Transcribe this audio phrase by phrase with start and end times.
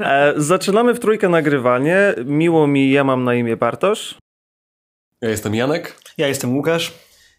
[0.00, 2.14] E, zaczynamy w trójkę nagrywanie.
[2.24, 4.18] Miło mi, ja mam na imię Bartosz.
[5.20, 5.96] Ja jestem Janek.
[6.18, 6.92] Ja jestem Łukasz.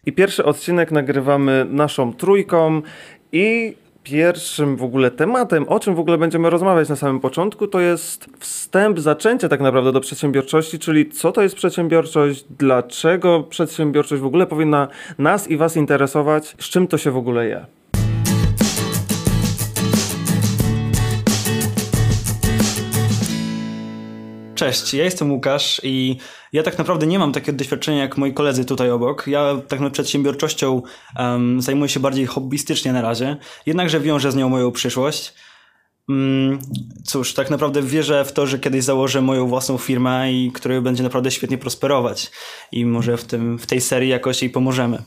[0.06, 2.82] I pierwszy odcinek nagrywamy naszą trójką
[3.32, 7.80] i pierwszym w ogóle tematem, o czym w ogóle będziemy rozmawiać na samym początku, to
[7.80, 14.26] jest wstęp, zaczęcie tak naprawdę do przedsiębiorczości, czyli co to jest przedsiębiorczość, dlaczego przedsiębiorczość w
[14.26, 14.88] ogóle powinna
[15.18, 17.66] nas i Was interesować, z czym to się w ogóle je.
[24.62, 26.16] Cześć, ja jestem Łukasz i
[26.52, 29.26] ja tak naprawdę nie mam takiego doświadczenia jak moi koledzy tutaj obok.
[29.26, 30.82] Ja tak naprawdę przedsiębiorczością
[31.18, 35.34] um, zajmuję się bardziej hobbystycznie na razie, jednakże wiążę z nią moją przyszłość.
[36.08, 36.58] Um,
[37.04, 41.02] cóż, tak naprawdę wierzę w to, że kiedyś założę moją własną firmę i która będzie
[41.02, 42.30] naprawdę świetnie prosperować
[42.72, 45.02] i może w, tym, w tej serii jakoś jej pomożemy.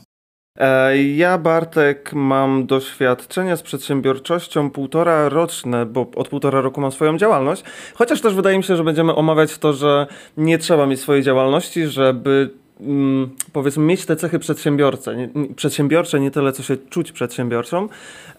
[0.58, 7.18] E, ja, Bartek, mam doświadczenie z przedsiębiorczością półtora roczne, bo od półtora roku mam swoją
[7.18, 7.64] działalność.
[7.94, 10.06] Chociaż też wydaje mi się, że będziemy omawiać to, że
[10.36, 15.16] nie trzeba mieć swojej działalności, żeby mm, powiedzmy mieć te cechy przedsiębiorcze.
[15.16, 17.88] Nie, przedsiębiorcze, nie tyle co się czuć przedsiębiorcą.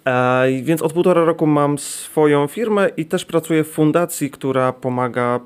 [0.05, 5.39] E, więc od półtora roku mam swoją firmę i też pracuję w fundacji, która pomaga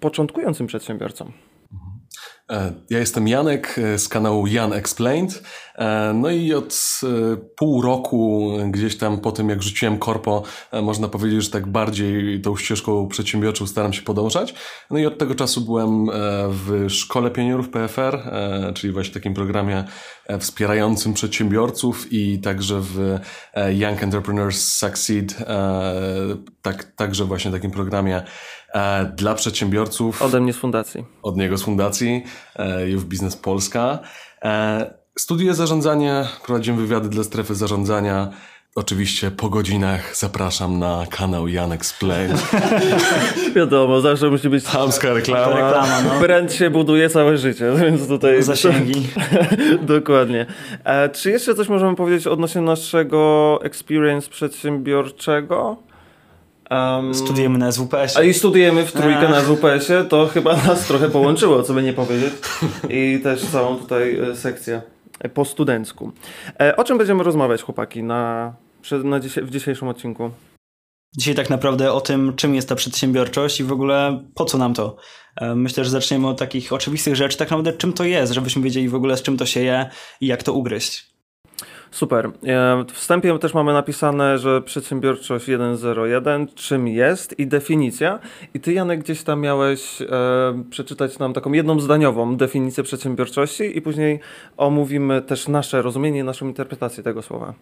[0.00, 1.32] początkującym przedsiębiorcom.
[2.52, 5.42] E, ja jestem Janek e, z kanału Jan Explained.
[5.74, 7.00] E, no i od
[7.56, 10.42] pół roku, gdzieś tam po tym jak rzuciłem korpo,
[10.82, 14.54] można powiedzieć, że tak bardziej tą ścieżką przedsiębiorczą staram się podążać.
[14.90, 16.06] No i od tego czasu byłem
[16.48, 18.30] w Szkole Pionierów PFR,
[18.74, 19.84] czyli właśnie takim programie
[20.40, 23.18] wspierającym przedsiębiorców i także w
[23.70, 25.36] Young Entrepreneurs Succeed,
[26.62, 28.22] tak, także właśnie takim programie
[29.16, 30.22] dla przedsiębiorców.
[30.22, 31.04] Ode mnie z fundacji.
[31.22, 32.24] Od niego z fundacji,
[32.56, 33.98] e, Youth Business Polska.
[34.42, 38.30] E, studiuję zarządzanie, prowadzimy wywiady dla strefy zarządzania.
[38.74, 42.32] Oczywiście po godzinach zapraszam na kanał Jan Explain.
[43.56, 45.48] Wiadomo, zawsze musi być hamska reklama.
[45.48, 46.20] reklama no.
[46.20, 48.42] Brand się buduje całe życie, więc tutaj...
[48.42, 49.08] Zasięgi.
[49.82, 50.46] Dokładnie.
[50.84, 55.87] E, czy jeszcze coś możemy powiedzieć odnośnie naszego experience przedsiębiorczego?
[56.70, 58.16] Um, studujemy na SWPS.
[58.16, 61.92] A i studujemy w trójkę na SWPS-ie, to chyba nas trochę połączyło, co by nie
[61.92, 62.32] powiedzieć.
[62.88, 64.82] I też całą tutaj e, sekcję
[65.34, 66.12] po studencku.
[66.60, 68.54] E, o czym będziemy rozmawiać, chłopaki, na,
[69.04, 70.30] na dzisiaj, w dzisiejszym odcinku?
[71.18, 74.74] Dzisiaj tak naprawdę o tym, czym jest ta przedsiębiorczość i w ogóle po co nam
[74.74, 74.96] to.
[75.36, 78.88] E, myślę, że zaczniemy od takich oczywistych rzeczy, tak naprawdę czym to jest, żebyśmy wiedzieli
[78.88, 79.90] w ogóle z czym to się je
[80.20, 81.07] i jak to ugryźć.
[81.90, 82.26] Super.
[82.26, 88.18] E, w wstępie też mamy napisane, że przedsiębiorczość 101, czym jest i definicja.
[88.54, 90.06] I ty, Janek, gdzieś tam miałeś e,
[90.70, 94.20] przeczytać nam taką jedną zdaniową definicję przedsiębiorczości i później
[94.56, 97.54] omówimy też nasze rozumienie, naszą interpretację tego słowa.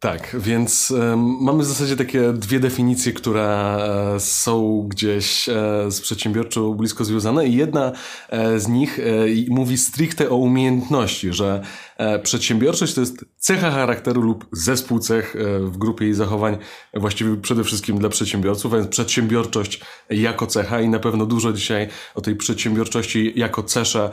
[0.00, 0.92] Tak, więc
[1.40, 3.76] mamy w zasadzie takie dwie definicje, które
[4.14, 5.54] e, są gdzieś e,
[5.90, 7.92] z przedsiębiorczą blisko związane i jedna
[8.28, 9.00] e, z nich
[9.48, 11.62] mówi stricte o umiejętności, że
[12.22, 16.58] przedsiębiorczość to jest cecha charakteru lub zespół cech w grupie jej zachowań
[16.94, 22.20] właściwie przede wszystkim dla przedsiębiorców, więc przedsiębiorczość jako cecha i na pewno dużo dzisiaj o
[22.20, 24.10] tej przedsiębiorczości jako cesze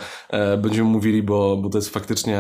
[0.58, 2.40] będziemy mówili, bo, bo to jest faktycznie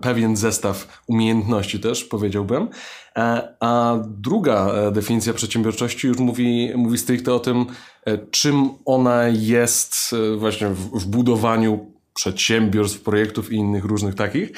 [0.00, 2.68] pewien zestaw umiejętności też, powiedziałbym.
[3.16, 7.66] E, a druga e, definicja przedsiębiorczości już mówi, mówi stricte o tym,
[8.06, 14.52] e, czym ona jest właśnie w, w budowaniu przedsiębiorstw, projektów i innych różnych takich.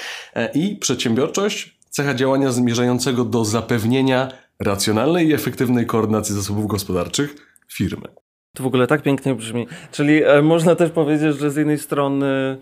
[0.54, 4.28] I przedsiębiorczość, cecha działania zmierzającego do zapewnienia
[4.60, 7.36] racjonalnej i efektywnej koordynacji zasobów gospodarczych
[7.72, 8.08] firmy.
[8.56, 9.66] To w ogóle tak pięknie brzmi.
[9.92, 12.58] Czyli e, można też powiedzieć, że z jednej strony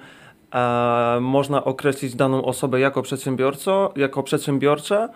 [0.55, 5.09] e, można określić daną osobę jako przedsiębiorcę, jako przedsiębiorcze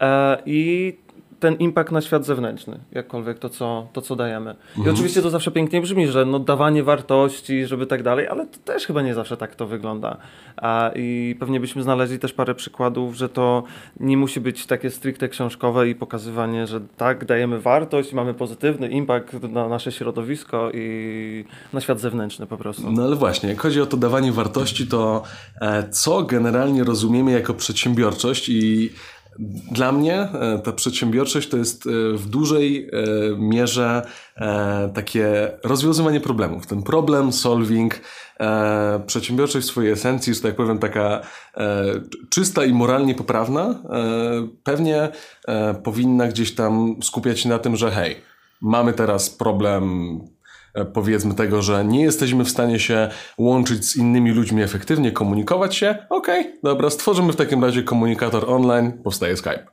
[0.00, 0.98] e, i
[1.42, 4.50] ten impact na świat zewnętrzny, jakkolwiek to, co, to, co dajemy.
[4.50, 4.86] Mhm.
[4.86, 8.58] I oczywiście to zawsze pięknie brzmi, że no, dawanie wartości, żeby tak dalej, ale to
[8.64, 10.16] też chyba nie zawsze tak to wygląda.
[10.56, 13.62] A, I pewnie byśmy znaleźli też parę przykładów, że to
[14.00, 19.42] nie musi być takie stricte książkowe i pokazywanie, że tak, dajemy wartość, mamy pozytywny impact
[19.42, 22.90] na nasze środowisko i na świat zewnętrzny po prostu.
[22.90, 25.22] No ale właśnie, jak chodzi o to dawanie wartości, to
[25.60, 28.90] e, co generalnie rozumiemy jako przedsiębiorczość i
[29.72, 32.90] dla mnie e, ta przedsiębiorczość to jest e, w dużej e,
[33.38, 34.02] mierze
[34.94, 36.66] takie rozwiązywanie problemów.
[36.66, 38.00] Ten problem solving,
[39.06, 41.20] przedsiębiorczość w swojej esencji, że tak powiem, taka
[42.30, 43.82] czysta i moralnie poprawna,
[44.64, 45.08] pewnie
[45.84, 48.16] powinna gdzieś tam skupiać się na tym, że hej,
[48.60, 50.18] mamy teraz problem
[50.92, 53.08] powiedzmy tego, że nie jesteśmy w stanie się
[53.38, 58.50] łączyć z innymi ludźmi efektywnie, komunikować się, okej, okay, dobra, stworzymy w takim razie komunikator
[58.50, 59.66] online, powstaje Skype.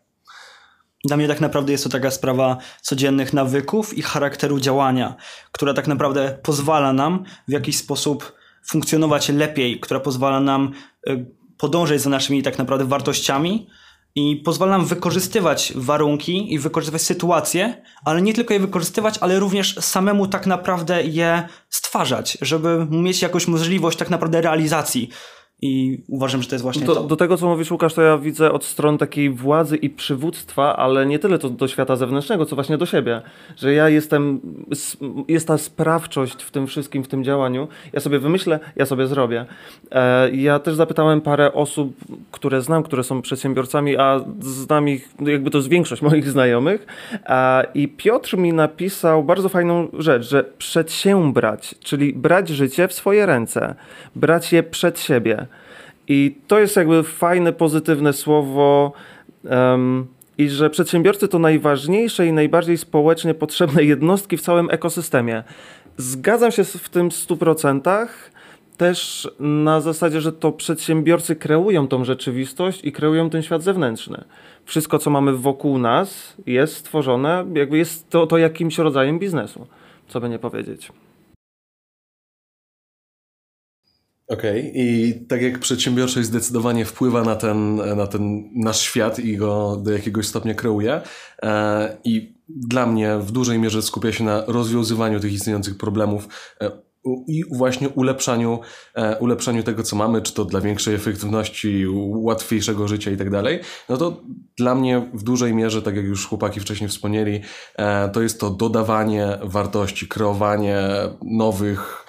[1.05, 5.15] Dla mnie tak naprawdę jest to taka sprawa codziennych nawyków i charakteru działania,
[5.51, 8.33] która tak naprawdę pozwala nam w jakiś sposób
[8.67, 10.71] funkcjonować lepiej, która pozwala nam
[11.09, 11.25] y,
[11.57, 13.67] podążać za naszymi tak naprawdę wartościami
[14.15, 19.75] i pozwala nam wykorzystywać warunki i wykorzystywać sytuacje, ale nie tylko je wykorzystywać, ale również
[19.79, 25.09] samemu tak naprawdę je stwarzać, żeby mieć jakąś możliwość tak naprawdę realizacji
[25.61, 27.03] i uważam, że to jest właśnie do, to.
[27.03, 31.05] Do tego, co mówisz, Łukasz, to ja widzę od strony takiej władzy i przywództwa, ale
[31.05, 33.21] nie tyle to do świata zewnętrznego, co właśnie do siebie.
[33.57, 34.41] Że ja jestem,
[35.27, 37.67] jest ta sprawczość w tym wszystkim, w tym działaniu.
[37.93, 39.45] Ja sobie wymyślę, ja sobie zrobię.
[39.91, 41.93] E, ja też zapytałem parę osób,
[42.31, 46.87] które znam, które są przedsiębiorcami, a znam ich, jakby to jest większość moich znajomych.
[47.25, 53.25] E, I Piotr mi napisał bardzo fajną rzecz, że przedsiębrać, czyli brać życie w swoje
[53.25, 53.75] ręce,
[54.15, 55.48] brać je przed siebie.
[56.09, 58.93] I to jest jakby fajne, pozytywne słowo.
[59.43, 60.07] Um,
[60.37, 65.43] I że przedsiębiorcy to najważniejsze i najbardziej społecznie potrzebne jednostki w całym ekosystemie.
[65.97, 68.07] Zgadzam się w tym 100%.
[68.77, 74.23] Też na zasadzie, że to przedsiębiorcy kreują tą rzeczywistość i kreują ten świat zewnętrzny.
[74.65, 79.67] Wszystko, co mamy wokół nas, jest stworzone, jakby jest to, to jakimś rodzajem biznesu,
[80.07, 80.91] co by nie powiedzieć.
[84.29, 84.71] Okej, okay.
[84.73, 89.91] i tak jak przedsiębiorczość zdecydowanie wpływa na ten, na ten nasz świat i go do
[89.91, 91.01] jakiegoś stopnia kreuje,
[91.43, 96.27] e, i dla mnie w dużej mierze skupia się na rozwiązywaniu tych istniejących problemów
[96.61, 96.71] e,
[97.27, 98.59] i właśnie ulepszaniu,
[98.95, 103.59] e, ulepszaniu tego, co mamy, czy to dla większej efektywności, łatwiejszego życia i tak dalej,
[103.89, 104.21] no to
[104.57, 107.41] dla mnie w dużej mierze, tak jak już chłopaki wcześniej wspomnieli,
[108.13, 110.87] to jest to dodawanie wartości, kreowanie
[111.21, 112.08] nowych E,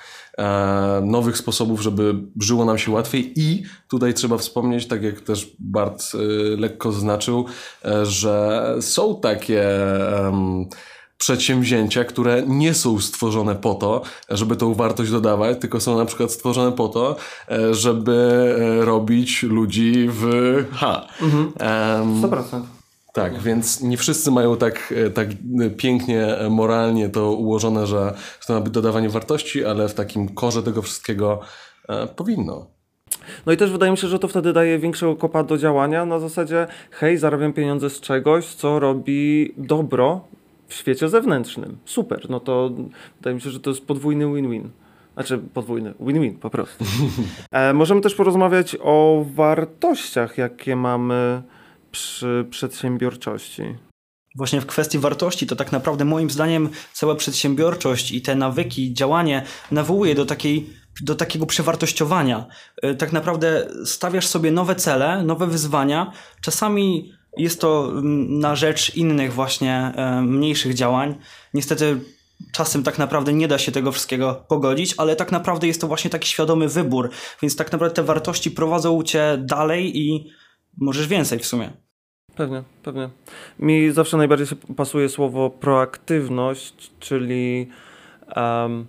[1.03, 6.03] nowych sposobów, żeby żyło nam się łatwiej i tutaj trzeba wspomnieć, tak jak też Bart
[6.15, 6.19] e,
[6.57, 7.47] lekko zaznaczył,
[7.85, 9.65] e, że są takie
[11.19, 16.33] przedsięwzięcia, które nie są stworzone po to, żeby tą wartość dodawać, tylko są na przykład
[16.33, 17.17] stworzone po to,
[17.71, 20.25] żeby robić ludzi w
[20.73, 21.07] H.
[21.23, 21.53] Mhm.
[22.01, 22.80] Um, 100%.
[23.12, 25.29] Tak, więc nie wszyscy mają tak, e, tak
[25.77, 28.15] pięknie e, moralnie to ułożone, że
[28.47, 31.41] to ma być dodawanie wartości, ale w takim korze tego wszystkiego
[31.89, 32.67] e, powinno.
[33.47, 36.19] No i też wydaje mi się, że to wtedy daje większego kopa do działania na
[36.19, 40.21] zasadzie hej, zarabiam pieniądze z czegoś, co robi dobro
[40.69, 41.79] w świecie zewnętrznym.
[41.85, 42.71] Super, no to
[43.17, 44.71] wydaje mi się, że to jest podwójny win-win.
[45.15, 46.85] Znaczy podwójny, win-win po prostu.
[47.53, 51.43] e, możemy też porozmawiać o wartościach, jakie mamy
[51.91, 53.63] przy przedsiębiorczości?
[54.37, 59.43] Właśnie w kwestii wartości, to tak naprawdę moim zdaniem cała przedsiębiorczość i te nawyki, działanie
[59.71, 62.47] nawołuje do takiej do takiego przewartościowania.
[62.83, 66.13] E, tak naprawdę stawiasz sobie nowe cele, nowe wyzwania.
[66.43, 71.15] Czasami jest to mm, na rzecz innych właśnie e, mniejszych działań.
[71.55, 72.01] Niestety
[72.53, 76.11] czasem tak naprawdę nie da się tego wszystkiego pogodzić, ale tak naprawdę jest to właśnie
[76.11, 77.11] taki świadomy wybór,
[77.43, 80.31] więc tak naprawdę te wartości prowadzą cię dalej i
[80.76, 81.70] możesz więcej w sumie.
[82.37, 83.08] Pewnie, pewnie.
[83.58, 87.69] Mi zawsze najbardziej się pasuje słowo proaktywność, czyli
[88.37, 88.87] um,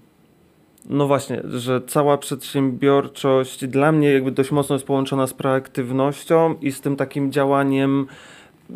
[0.90, 6.72] no właśnie, że cała przedsiębiorczość dla mnie jakby dość mocno jest połączona z proaktywnością i
[6.72, 8.08] z tym takim działaniem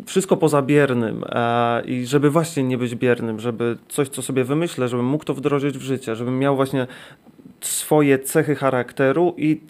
[0.06, 4.88] wszystko poza biernym e, i żeby właśnie nie być biernym, żeby coś, co sobie wymyślę,
[4.88, 6.86] żebym mógł to wdrożyć w życie, żebym miał właśnie
[7.60, 9.60] swoje cechy charakteru i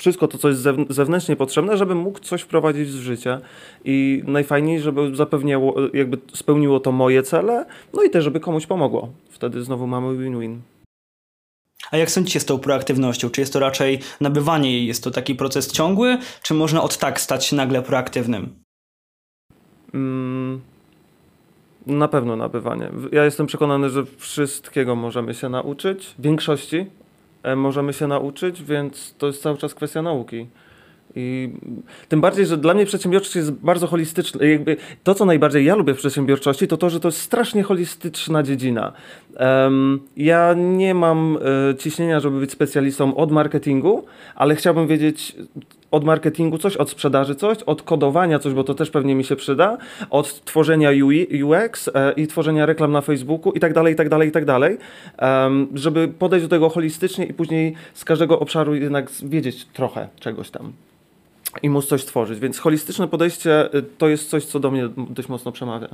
[0.00, 3.40] wszystko to, co jest zewnętrznie potrzebne, żeby mógł coś wprowadzić w życie.
[3.84, 9.12] I najfajniej, żeby zapewniało, jakby spełniło to moje cele, no i też, żeby komuś pomogło.
[9.30, 10.60] Wtedy znowu mamy win-win.
[11.90, 13.30] A jak sądzicie z tą proaktywnością?
[13.30, 14.86] Czy jest to raczej nabywanie jej?
[14.86, 18.54] Jest to taki proces ciągły, czy można od tak stać się nagle proaktywnym?
[19.94, 20.60] Mm,
[21.86, 22.90] na pewno nabywanie.
[23.12, 26.99] Ja jestem przekonany, że wszystkiego możemy się nauczyć, większości E,
[27.56, 30.46] możemy się nauczyć, więc to jest cały czas kwestia nauki.
[31.16, 31.52] I
[32.08, 34.46] tym bardziej, że dla mnie przedsiębiorczość jest bardzo holistyczna.
[34.46, 38.42] Jakby to, co najbardziej ja lubię w przedsiębiorczości, to to, że to jest strasznie holistyczna
[38.42, 38.92] dziedzina.
[40.16, 41.38] Ja nie mam
[41.70, 44.04] e, ciśnienia, żeby być specjalistą od marketingu,
[44.34, 45.36] ale chciałbym wiedzieć
[45.90, 49.36] od marketingu coś, od sprzedaży coś, od kodowania coś, bo to też pewnie mi się
[49.36, 49.78] przyda,
[50.10, 50.90] od tworzenia
[51.44, 54.44] UX e, i tworzenia reklam na Facebooku i tak dalej, i tak dalej, i tak
[54.44, 54.78] dalej,
[55.74, 60.72] żeby podejść do tego holistycznie i później z każdego obszaru jednak wiedzieć trochę czegoś tam
[61.62, 62.40] i móc coś tworzyć.
[62.40, 65.88] Więc holistyczne podejście y, to jest coś, co do mnie dość mocno przemawia.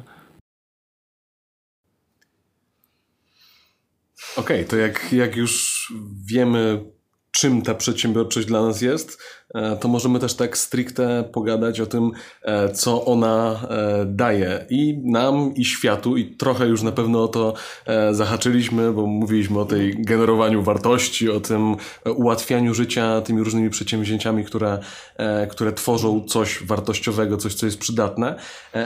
[4.37, 5.93] Okej, okay, to jak, jak już
[6.27, 6.85] wiemy,
[7.31, 9.23] czym ta przedsiębiorczość dla nas jest,
[9.55, 12.11] e, to możemy też tak stricte pogadać o tym,
[12.43, 17.29] e, co ona e, daje i nam, i światu, i trochę już na pewno o
[17.29, 17.55] to
[18.11, 21.77] zahaczyliśmy, bo mówiliśmy o tej generowaniu wartości, o tym
[22.17, 24.79] ułatwianiu życia tymi różnymi przedsięwzięciami, które,
[25.51, 28.35] które tworzą coś wartościowego, coś, co jest przydatne,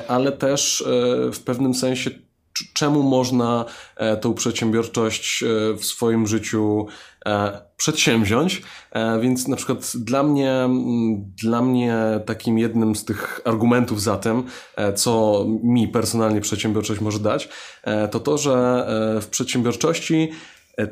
[0.08, 0.84] ale też
[1.32, 2.10] w pewnym sensie
[2.74, 3.64] czemu można
[4.20, 5.44] tą przedsiębiorczość
[5.78, 6.86] w swoim życiu
[7.26, 8.62] E, przedsięwziąć.
[8.92, 10.68] E, więc na przykład dla mnie,
[11.42, 14.42] dla mnie takim jednym z tych argumentów za tym,
[14.76, 17.48] e, co mi personalnie przedsiębiorczość może dać,
[18.10, 18.86] to to, że
[19.20, 20.30] w przedsiębiorczości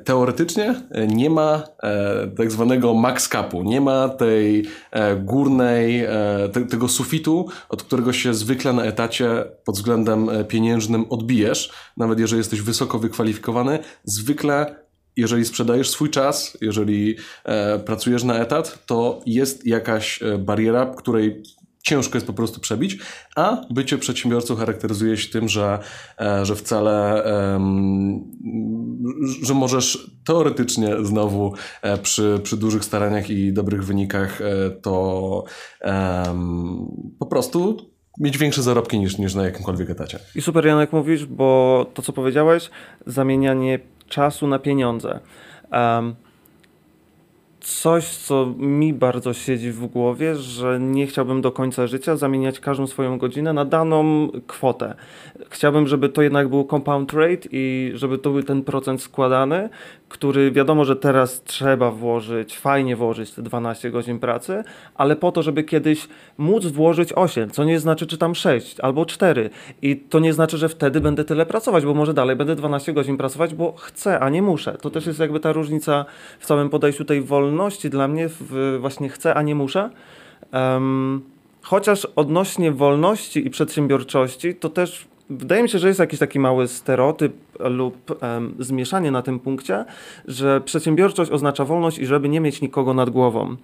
[0.05, 0.75] teoretycznie
[1.09, 1.63] nie ma
[2.37, 4.65] tak zwanego max capu, nie ma tej
[5.25, 6.07] górnej,
[6.71, 12.63] tego sufitu, od którego się zwykle na etacie pod względem pieniężnym odbijesz, nawet jeżeli jesteś
[12.63, 14.77] wysoko wykwalifikowany, zwykle
[15.19, 21.43] jeżeli sprzedajesz swój czas, jeżeli e, pracujesz na etat, to jest jakaś e, bariera, której
[21.83, 22.99] ciężko jest po prostu przebić,
[23.37, 25.79] a bycie przedsiębiorcą charakteryzuje się tym, że,
[26.21, 27.25] e, że wcale,
[29.43, 34.43] że możesz teoretycznie znowu e, przy, przy dużych staraniach i dobrych wynikach
[34.83, 35.45] to
[37.19, 37.77] po prostu
[38.21, 40.19] mieć większe zarobki niż, niż na jakimkolwiek etacie.
[40.35, 42.71] I super Janek mówisz, bo to co powiedziałeś,
[43.07, 45.21] zamienianie czasu na pieniądze.
[45.73, 46.17] Um,
[47.69, 52.87] coś, co mi bardzo siedzi w głowie, że nie chciałbym do końca życia zamieniać każdą
[52.87, 54.95] swoją godzinę na daną kwotę.
[55.51, 59.69] Chciałbym, żeby to jednak był compound rate i żeby to był ten procent składany,
[60.09, 65.43] który wiadomo, że teraz trzeba włożyć, fajnie włożyć te 12 godzin pracy, ale po to,
[65.43, 69.51] żeby kiedyś móc włożyć 8, co nie znaczy, czy tam 6 albo 4.
[69.83, 73.17] I to nie znaczy, że wtedy będę tyle pracować, bo może dalej będę 12 godzin
[73.17, 74.79] pracować, bo chcę, a nie muszę.
[74.81, 76.05] To też jest jakby ta różnica
[76.39, 79.91] w całym podejściu tej wolności dla mnie, w właśnie chcę, a nie muszę.
[80.53, 81.23] Um,
[81.63, 86.69] chociaż odnośnie wolności i przedsiębiorczości, to też wydaje mi się, że jest jakiś taki mały
[86.69, 89.85] stereotyp lub um, zmieszanie na tym punkcie,
[90.25, 93.57] że przedsiębiorczość oznacza wolność i żeby nie mieć nikogo nad głową.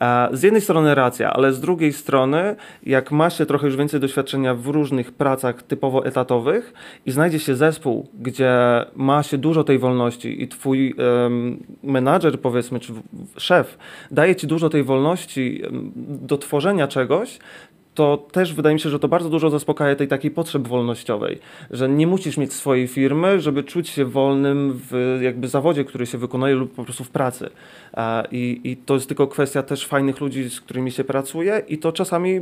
[0.00, 4.00] E, z jednej strony racja, ale z drugiej strony, jak ma się trochę już więcej
[4.00, 6.72] doświadczenia w różnych pracach typowo etatowych
[7.06, 8.52] i znajdzie się zespół, gdzie
[8.96, 12.92] ma się dużo tej wolności i twój um, menadżer, powiedzmy, czy
[13.36, 13.78] szef
[14.10, 15.62] daje ci dużo tej wolności
[16.06, 17.38] do tworzenia czegoś,
[17.94, 21.38] to też wydaje mi się, że to bardzo dużo zaspokaja tej takiej potrzeb wolnościowej,
[21.70, 26.18] że nie musisz mieć swojej firmy, żeby czuć się wolnym w jakby zawodzie, który się
[26.18, 27.50] wykonuje lub po prostu w pracy.
[28.30, 31.92] I, I to jest tylko kwestia też fajnych ludzi, z którymi się pracuje i to
[31.92, 32.40] czasami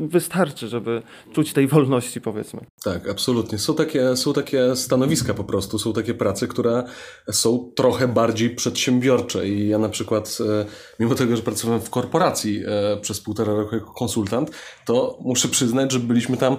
[0.00, 2.60] wystarczy, żeby czuć tej wolności powiedzmy.
[2.82, 3.58] Tak, absolutnie.
[3.58, 6.84] Są takie, są takie stanowiska po prostu, są takie prace, które
[7.32, 10.64] są trochę bardziej przedsiębiorcze i ja na przykład, e,
[11.00, 14.50] mimo tego, że pracowałem w korporacji e, przez półtora roku jako konsultant,
[14.84, 16.56] to muszę przyznać, że byliśmy tam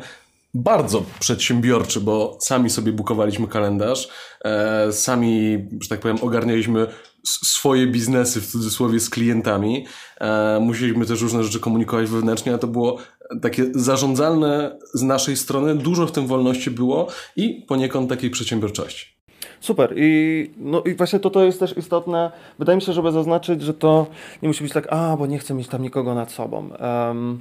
[0.53, 4.09] bardzo przedsiębiorczy, bo sami sobie bukowaliśmy kalendarz,
[4.45, 6.87] e, sami, że tak powiem, ogarnialiśmy
[7.23, 9.85] swoje biznesy w cudzysłowie z klientami.
[10.21, 12.97] E, musieliśmy też różne rzeczy komunikować wewnętrznie, a to było
[13.41, 15.75] takie zarządzalne z naszej strony.
[15.75, 19.19] Dużo w tym wolności było i poniekąd takiej przedsiębiorczości.
[19.59, 19.93] Super.
[19.97, 22.31] I, no, I właśnie to, to jest też istotne.
[22.59, 24.07] Wydaje mi się, żeby zaznaczyć, że to
[24.41, 26.69] nie musi być tak, a, bo nie chcę mieć tam nikogo nad sobą.
[26.69, 27.39] Um,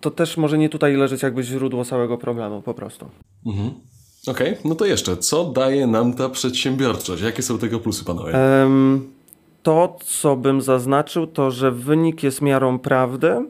[0.00, 3.06] to też może nie tutaj leżeć jakby źródło całego problemu po prostu.
[3.46, 3.70] Mhm.
[4.26, 4.62] Okej, okay.
[4.64, 7.22] no to jeszcze, co daje nam ta przedsiębiorczość?
[7.22, 8.32] Jakie są tego plusy, panowie?
[8.32, 9.08] Um,
[9.62, 13.46] to, co bym zaznaczył, to, że wynik jest miarą prawdy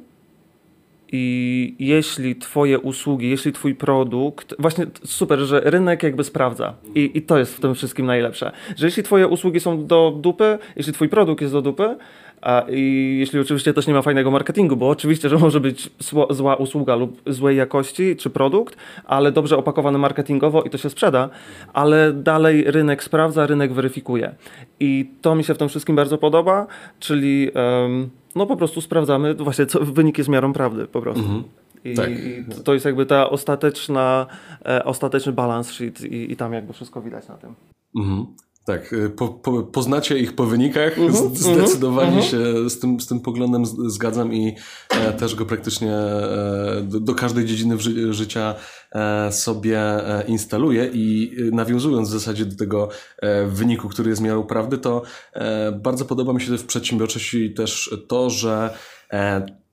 [1.13, 7.23] i jeśli twoje usługi, jeśli twój produkt, właśnie super, że rynek jakby sprawdza i, i
[7.23, 11.09] to jest w tym wszystkim najlepsze, że jeśli twoje usługi są do dupy, jeśli twój
[11.09, 11.97] produkt jest do dupy,
[12.43, 15.91] a, I jeśli oczywiście też nie ma fajnego marketingu, bo oczywiście, że może być
[16.31, 21.31] zła usługa lub złej jakości czy produkt, ale dobrze opakowany marketingowo i to się sprzeda,
[21.73, 24.35] ale dalej rynek sprawdza, rynek weryfikuje.
[24.81, 26.67] I to mi się w tym wszystkim bardzo podoba,
[27.01, 31.23] czyli um, no po prostu sprawdzamy, właśnie co, wynik jest miarą prawdy po prostu.
[31.23, 31.45] Mhm.
[31.85, 32.11] I, tak.
[32.11, 34.27] I, to jest jakby ta ostateczna,
[34.67, 37.55] e, ostateczny balance sheet i, i, tam jakby wszystko widać na tym.
[37.97, 38.27] Mhm.
[38.69, 40.99] Tak, y, po, po, poznacie ich po wynikach.
[40.99, 42.31] Uh -huh, Zdecydowanie uh -huh.
[42.31, 44.55] się z tym, z tym poglądem zgadzam i
[44.91, 48.55] e, też go praktycznie e, do, do, każdej dziedziny ży życia
[48.93, 50.91] e, sobie e, instaluję.
[50.93, 55.73] I y, nawiązując w zasadzie do tego e, wyniku, który jest miarą prawdy, to e,
[55.73, 58.71] bardzo podoba mi się w przedsiębiorczości też to, że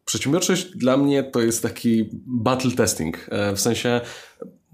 [0.06, 3.30] Przedsiębiorczość dla mnie to jest taki battle testing.
[3.56, 4.02] W sensie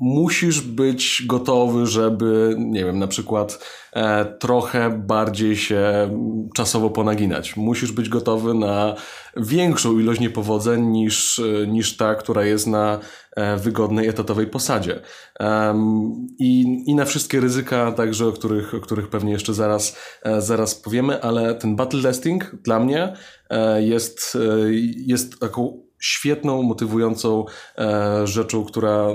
[0.01, 3.59] musisz być gotowy, żeby, nie wiem, na przykład
[3.93, 6.09] e, trochę bardziej się
[6.55, 7.57] czasowo ponaginać.
[7.57, 8.95] Musisz być gotowy na
[9.37, 12.99] większą ilość niepowodzeń niż, e, niż ta, która jest na
[13.35, 15.01] e, wygodnej etatowej posadzie.
[15.39, 20.41] Um, i, I na wszystkie ryzyka, także o których, o których pewnie jeszcze zaraz, e,
[20.41, 23.13] zaraz powiemy, ale ten battle testing dla mnie
[23.49, 27.45] e, jest, e, jest taką świetną, motywującą
[27.77, 29.07] e, rzeczą, która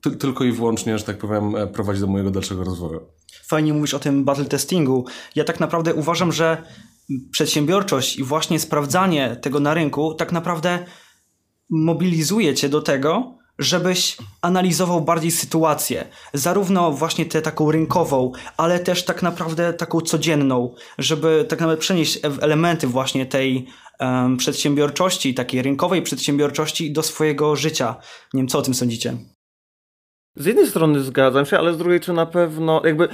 [0.00, 3.00] ty, tylko i wyłącznie, że tak powiem, e, prowadzi do mojego dalszego rozwoju.
[3.46, 5.04] Fajnie mówisz o tym battle testingu.
[5.34, 6.62] Ja tak naprawdę uważam, że
[7.30, 10.78] przedsiębiorczość i właśnie sprawdzanie tego na rynku tak naprawdę
[11.70, 19.04] mobilizuje cię do tego, żebyś analizował bardziej sytuację, zarówno właśnie tę taką rynkową, ale też
[19.04, 23.66] tak naprawdę taką codzienną, żeby tak naprawdę przenieść elementy właśnie tej
[24.36, 27.96] przedsiębiorczości, takiej rynkowej przedsiębiorczości do swojego życia.
[28.34, 29.16] Nie wiem, co o tym sądzicie?
[30.36, 33.08] Z jednej strony zgadzam się, ale z drugiej, czy na pewno, jakby,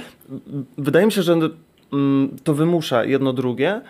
[0.77, 1.39] wydaje mi się, że
[1.93, 3.81] mm, to wymusza jedno drugie,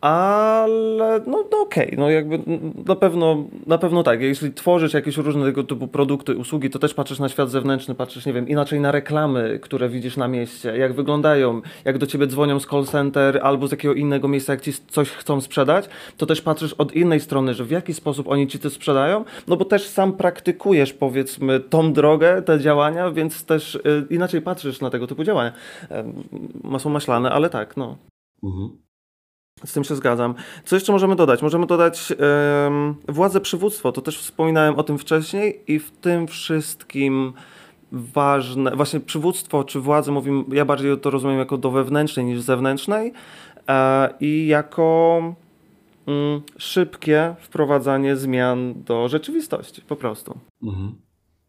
[0.00, 1.44] ale no
[1.74, 1.98] okej, okay.
[1.98, 2.38] no jakby
[2.86, 4.20] na pewno, na pewno tak.
[4.20, 8.26] Jeśli tworzysz jakieś różne tego typu produkty, usługi, to też patrzysz na świat zewnętrzny, patrzysz,
[8.26, 12.60] nie wiem, inaczej na reklamy, które widzisz na mieście, jak wyglądają, jak do ciebie dzwonią
[12.60, 16.42] z call center albo z jakiego innego miejsca, jak ci coś chcą sprzedać, to też
[16.42, 19.88] patrzysz od innej strony, że w jaki sposób oni ci to sprzedają, no bo też
[19.88, 25.24] sam praktykujesz powiedzmy tą drogę, te działania, więc też y, inaczej patrzysz na tego typu
[25.24, 25.52] działania.
[26.78, 27.96] Są maślane, ale tak, no.
[28.42, 28.83] Mhm.
[29.64, 30.34] Z tym się zgadzam.
[30.64, 31.42] Co jeszcze możemy dodać?
[31.42, 32.12] Możemy dodać
[32.64, 33.92] um, władzę przywództwo.
[33.92, 37.32] To też wspominałem o tym wcześniej i w tym wszystkim
[37.92, 43.12] ważne, właśnie przywództwo czy władzę, mówimy, ja bardziej to rozumiem jako do wewnętrznej niż zewnętrznej
[43.68, 45.20] e, i jako
[46.06, 50.38] mm, szybkie wprowadzanie zmian do rzeczywistości po prostu.
[50.62, 50.94] Mhm.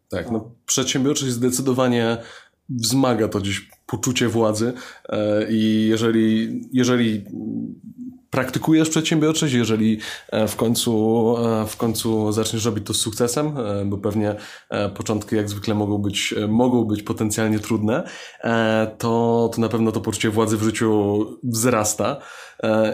[0.09, 2.17] Tak, no przedsiębiorczość zdecydowanie
[2.69, 4.73] wzmaga to dziś poczucie władzy
[5.09, 7.25] e, i jeżeli, jeżeli
[8.29, 9.99] praktykujesz przedsiębiorczość, jeżeli
[10.31, 13.53] e, w końcu, e, w końcu zaczniesz robić to z sukcesem,
[13.85, 14.35] bo pewnie
[14.95, 18.03] początki jak zwykle mogą być, mogą być potencjalnie trudne,
[18.97, 22.17] to, to na pewno to poczucie władzy w życiu wzrasta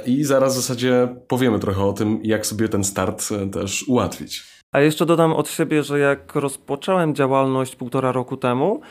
[0.06, 4.52] i zaraz w zasadzie powiemy trochę o tym, jak sobie ten start też ułatwić.
[4.72, 8.82] A jeszcze dodam od siebie, że jak rozpocząłem działalność półtora roku temu,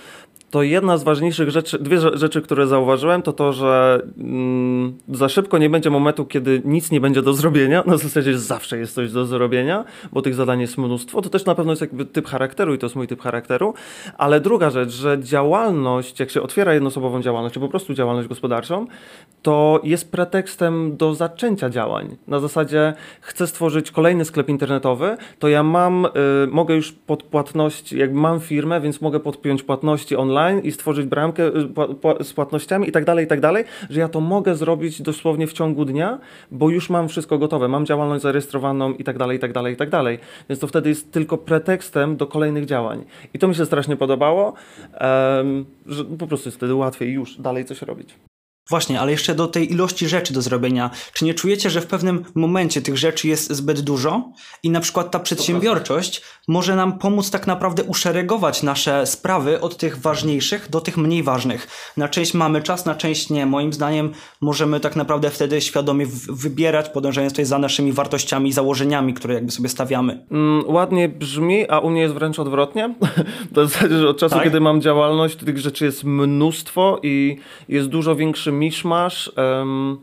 [0.50, 5.58] to jedna z ważniejszych rzeczy, dwie rzeczy, które zauważyłem, to to, że mm, za szybko
[5.58, 7.82] nie będzie momentu, kiedy nic nie będzie do zrobienia.
[7.86, 11.22] Na zasadzie zawsze jest coś do zrobienia, bo tych zadań jest mnóstwo.
[11.22, 13.74] To też na pewno jest jakby typ charakteru i to jest mój typ charakteru.
[14.18, 18.86] Ale druga rzecz, że działalność, jak się otwiera jednoosobową działalność, czy po prostu działalność gospodarczą,
[19.42, 22.16] to jest pretekstem do zaczęcia działań.
[22.26, 26.08] Na zasadzie chcę stworzyć kolejny sklep internetowy, to ja mam, y,
[26.50, 31.06] mogę już pod płatność, jakby mam firmę, więc mogę podpiąć płatności online online i stworzyć
[31.06, 31.46] bramkę
[32.20, 35.46] y, z płatnościami i tak dalej, i tak dalej, że ja to mogę zrobić dosłownie
[35.46, 36.18] w ciągu dnia,
[36.50, 39.76] bo już mam wszystko gotowe, mam działalność zarejestrowaną i tak dalej, i tak dalej, i
[39.76, 40.18] tak dalej.
[40.48, 43.04] Więc to wtedy jest tylko pretekstem do kolejnych działań.
[43.34, 44.52] I to mi się strasznie podobało,
[45.86, 48.29] że po prostu jest wtedy łatwiej już dalej coś robić.
[48.70, 50.90] Właśnie, ale jeszcze do tej ilości rzeczy do zrobienia.
[51.12, 55.10] Czy nie czujecie, że w pewnym momencie tych rzeczy jest zbyt dużo i na przykład
[55.10, 60.96] ta przedsiębiorczość może nam pomóc tak naprawdę uszeregować nasze sprawy od tych ważniejszych do tych
[60.96, 61.92] mniej ważnych.
[61.96, 63.46] Na część mamy czas, na część nie.
[63.46, 69.14] Moim zdaniem możemy tak naprawdę wtedy świadomie wybierać, podążając tutaj za naszymi wartościami i założeniami,
[69.14, 70.26] które jakby sobie stawiamy.
[70.30, 72.94] Mm, ładnie brzmi, a u mnie jest wręcz odwrotnie.
[73.54, 74.44] to zasadzie, że od czasu, tak?
[74.44, 77.36] kiedy mam działalność, tych rzeczy jest mnóstwo i
[77.68, 79.32] jest dużo większy miszmasz.
[79.36, 79.98] Um,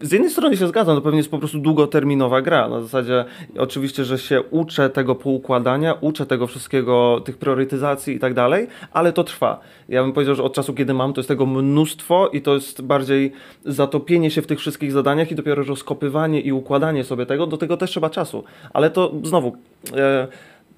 [0.00, 2.68] z jednej strony się zgadzam, to pewnie jest po prostu długoterminowa gra.
[2.68, 3.24] Na zasadzie
[3.58, 9.12] oczywiście, że się uczę tego poukładania, uczę tego wszystkiego, tych priorytetyzacji i tak dalej, ale
[9.12, 9.60] to trwa.
[9.88, 12.82] Ja bym powiedział, że od czasu, kiedy mam, to jest tego mnóstwo i to jest
[12.82, 13.32] bardziej
[13.64, 17.76] zatopienie się w tych wszystkich zadaniach i dopiero rozkopywanie i układanie sobie tego, do tego
[17.76, 18.44] też trzeba czasu.
[18.72, 19.56] Ale to znowu...
[19.96, 20.28] E,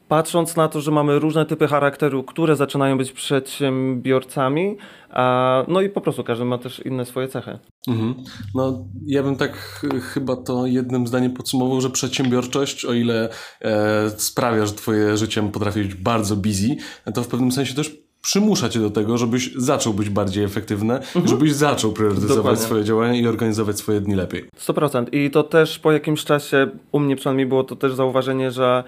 [0.08, 4.76] patrząc na to, że mamy różne typy charakteru, które zaczynają być przedsiębiorcami,
[5.10, 7.58] a, no i po prostu każdy ma też inne swoje cechy.
[7.88, 8.14] Mhm.
[8.54, 13.28] No, ja bym tak chyba to jednym zdaniem podsumował, że przedsiębiorczość, o ile
[13.60, 16.76] e, sprawia, że twoje życie potrafi być bardzo busy,
[17.14, 21.28] to w pewnym sensie też przymusza cię do tego, żebyś zaczął być bardziej efektywny, mhm.
[21.28, 22.64] żebyś zaczął priorytetyzować Dokładnie.
[22.64, 24.48] swoje działania i organizować swoje dni lepiej.
[24.58, 25.06] 100%.
[25.12, 28.84] I to też po jakimś czasie, u mnie przynajmniej było to też zauważenie, że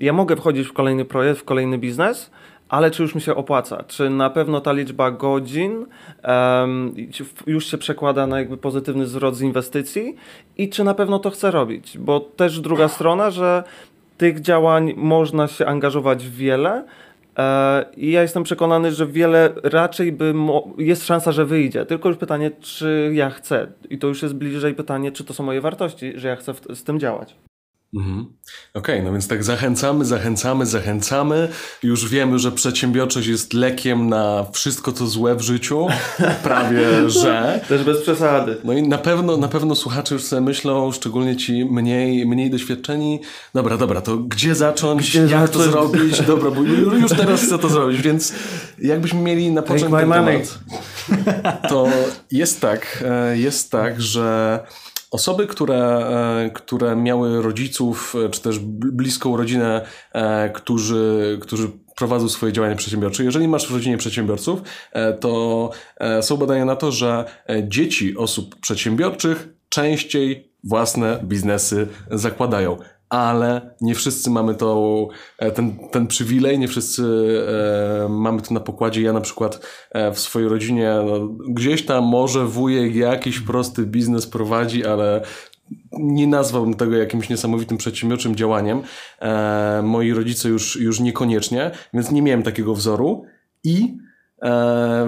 [0.00, 2.30] ja mogę wchodzić w kolejny projekt, w kolejny biznes,
[2.68, 3.84] ale czy już mi się opłaca?
[3.88, 5.86] Czy na pewno ta liczba godzin
[6.24, 6.94] um,
[7.46, 10.16] już się przekłada na jakby pozytywny zwrot z inwestycji
[10.58, 11.98] i czy na pewno to chcę robić?
[11.98, 13.64] Bo też druga strona, że
[14.18, 16.84] tych działań można się angażować w wiele.
[17.38, 20.34] E, I ja jestem przekonany, że wiele raczej by
[20.78, 21.86] jest szansa, że wyjdzie.
[21.86, 23.66] Tylko już pytanie, czy ja chcę.
[23.90, 26.84] I to już jest bliżej pytanie, czy to są moje wartości, że ja chcę z
[26.84, 27.36] tym działać.
[27.94, 28.26] Mhm.
[28.74, 31.48] Okej, okay, no więc tak zachęcamy, zachęcamy, zachęcamy.
[31.82, 35.86] Już wiemy, że przedsiębiorczość jest lekiem na wszystko, co złe w życiu.
[36.42, 37.60] Prawie, że.
[37.68, 38.56] Też bez przesady.
[38.64, 43.20] No i na pewno, na pewno słuchacze już sobie myślą, szczególnie ci mniej, mniej doświadczeni.
[43.54, 45.10] Dobra, dobra, to gdzie zacząć?
[45.10, 45.52] Gdzie jak zacząć?
[45.52, 46.22] to zrobić?
[46.22, 48.32] Dobra, bo już teraz chcę to zrobić, więc
[48.78, 50.58] jakbyśmy mieli na początek temat,
[51.68, 51.88] to
[52.30, 54.60] jest tak, e, jest tak, że
[55.10, 56.06] Osoby, które,
[56.46, 62.76] e, które miały rodziców, e, czy też bliską rodzinę, e, którzy, którzy prowadzą swoje działania
[62.76, 63.24] przedsiębiorcze.
[63.24, 64.62] Jeżeli masz w rodzinie przedsiębiorców,
[65.20, 65.70] to
[66.20, 67.24] są badania na to, że
[67.68, 72.76] dzieci osób przedsiębiorczych częściej własne biznesy zakładają
[73.10, 77.04] ale nie wszyscy mamy to, e, ten, ten przywilej, nie wszyscy
[78.04, 79.02] e, mamy to na pokładzie.
[79.02, 84.26] Ja na przykład e, w swojej rodzinie no, gdzieś tam może wujek jakiś prosty biznes
[84.26, 85.22] prowadzi, ale
[85.92, 88.82] nie nazwałbym tego jakimś niesamowitym przedsiębiorczym działaniem.
[89.20, 93.24] E, moi rodzice już, już niekoniecznie, więc nie miałem takiego wzoru
[93.64, 93.96] i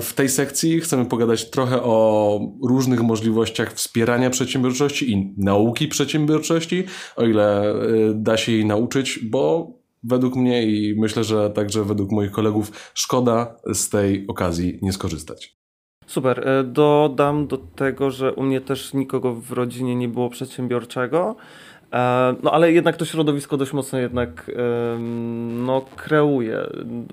[0.01, 6.85] w tej sekcji chcemy pogadać trochę o różnych możliwościach wspierania przedsiębiorczości i nauki przedsiębiorczości,
[7.17, 7.75] o ile e,
[8.15, 9.73] da się jej nauczyć, bo
[10.05, 15.57] według mnie i myślę, że także według moich kolegów szkoda z tej okazji nie skorzystać.
[16.07, 16.49] Super.
[16.49, 21.37] E, dodam do tego, że u mnie też nikogo w rodzinie nie było przedsiębiorczego.
[21.93, 24.51] E, no ale jednak to środowisko dość mocno jednak
[25.49, 26.59] no, kreuje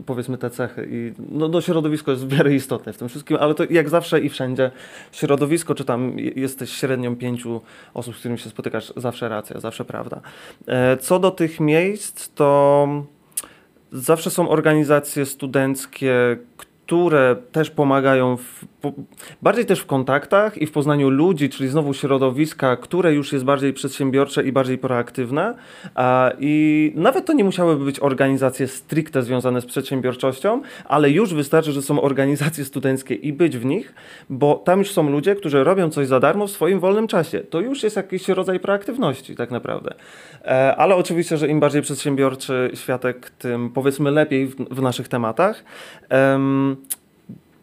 [0.06, 3.56] powiedzmy te cechy i no, no środowisko jest w miarę istotne w tym wszystkim, ale
[3.56, 4.72] to jak zawsze i wszędzie
[5.12, 7.62] środowisko, czy tam jesteś średnią pięciu
[7.94, 10.22] osób, z którymi się spotykasz, zawsze racja, zawsze prawda.
[10.68, 12.88] E, co do tych miejsc, to
[13.92, 18.66] zawsze są organizacje studenckie, które też pomagają w,
[19.42, 23.74] bardziej też w kontaktach i w poznaniu ludzi, czyli znowu środowiska, które już jest bardziej
[23.74, 25.56] przedsiębiorcze i bardziej proaktywne.
[26.40, 31.82] I nawet to nie musiałyby być organizacje stricte związane z przedsiębiorczością, ale już wystarczy, że
[31.82, 33.94] są organizacje studenckie i być w nich,
[34.30, 37.40] bo tam już są ludzie, którzy robią coś za darmo w swoim wolnym czasie.
[37.40, 39.94] To już jest jakiś rodzaj proaktywności tak naprawdę.
[40.46, 45.64] E, ale oczywiście, że im bardziej przedsiębiorczy światek, tym powiedzmy lepiej w naszych tematach.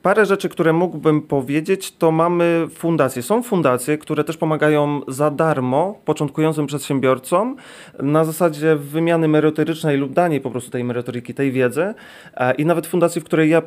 [0.06, 3.22] Parę rzeczy, które mógłbym powiedzieć, to mamy fundacje.
[3.22, 7.56] Są fundacje, które też pomagają za darmo początkującym przedsiębiorcom
[8.02, 11.94] na zasadzie wymiany merytorycznej lub danej po prostu tej merytoryki, tej wiedzy.
[12.34, 13.62] E, I nawet fundacji, w której ja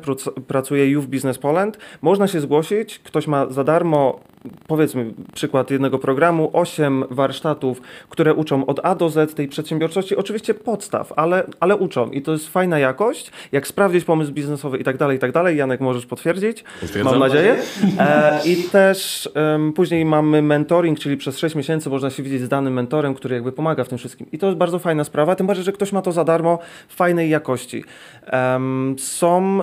[0.46, 4.20] pracuję, Youth Business Poland, można się zgłosić, ktoś ma za darmo
[4.66, 10.54] powiedzmy przykład jednego programu, 8 warsztatów, które uczą od A do Z tej przedsiębiorczości, oczywiście
[10.54, 14.96] podstaw, ale, ale uczą i to jest fajna jakość, jak sprawdzić pomysł biznesowy i tak
[14.96, 15.56] dalej, i tak dalej.
[15.56, 16.29] Janek, możesz potwierdzić,
[16.80, 17.12] Potwierdzam.
[17.12, 17.56] mam nadzieję.
[17.98, 22.48] E, I też um, później mamy mentoring, czyli przez 6 miesięcy można się widzieć z
[22.48, 24.26] danym mentorem, który jakby pomaga w tym wszystkim.
[24.32, 26.94] I to jest bardzo fajna sprawa, tym bardziej, że ktoś ma to za darmo w
[26.94, 27.84] fajnej jakości.
[28.32, 29.60] Um, są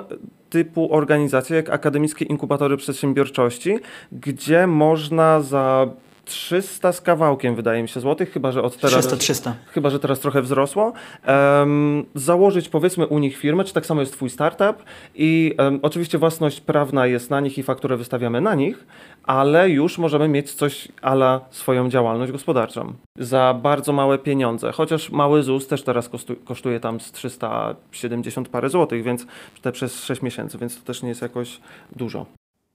[0.49, 3.79] typu organizacje jak akademickie inkubatory przedsiębiorczości,
[4.11, 5.87] gdzie można za
[6.27, 9.07] 300 z kawałkiem, wydaje mi się, złotych, chyba że od teraz.
[9.07, 9.55] 300, 300.
[9.67, 10.93] Chyba, że teraz trochę wzrosło.
[11.27, 14.83] Um, założyć powiedzmy u nich firmę, czy tak samo jest Twój startup
[15.15, 18.85] i um, oczywiście własność prawna jest na nich i fakturę wystawiamy na nich,
[19.23, 24.71] ale już możemy mieć coś ala swoją działalność gospodarczą za bardzo małe pieniądze.
[24.71, 29.25] Chociaż mały ZUS też teraz kosztuje, kosztuje tam z 370 parę złotych, więc
[29.61, 31.59] te przez 6 miesięcy, więc to też nie jest jakoś
[31.95, 32.25] dużo.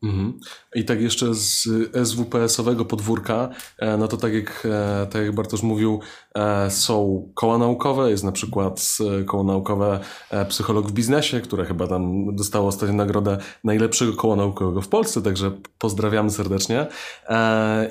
[0.03, 0.41] Mhm.
[0.75, 5.63] I tak jeszcze z SWPS-owego podwórka, e, no to tak jak, e, tak jak Bartosz
[5.63, 6.01] mówił,
[6.35, 10.01] e, są koła naukowe, jest na przykład koło naukowe
[10.49, 15.53] Psycholog w biznesie, które chyba tam dostało ostatnio nagrodę najlepszego koła naukowego w Polsce, także
[15.79, 16.87] pozdrawiamy serdecznie.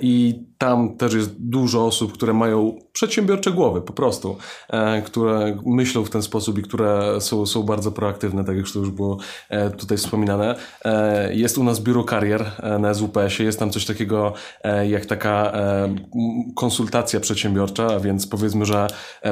[0.02, 4.38] I tam też jest dużo osób, które mają przedsiębiorcze głowy po prostu,
[5.06, 8.90] które myślą w ten sposób i które są, są bardzo proaktywne, tak jak to już
[8.90, 9.18] było
[9.78, 10.56] tutaj wspominane.
[11.32, 13.46] Jest u nas biuro karier e, na SWPS-ie.
[13.46, 14.34] Jest tam coś takiego
[14.64, 15.96] e, jak taka e,
[16.56, 18.88] konsultacja przedsiębiorcza, a więc powiedzmy, że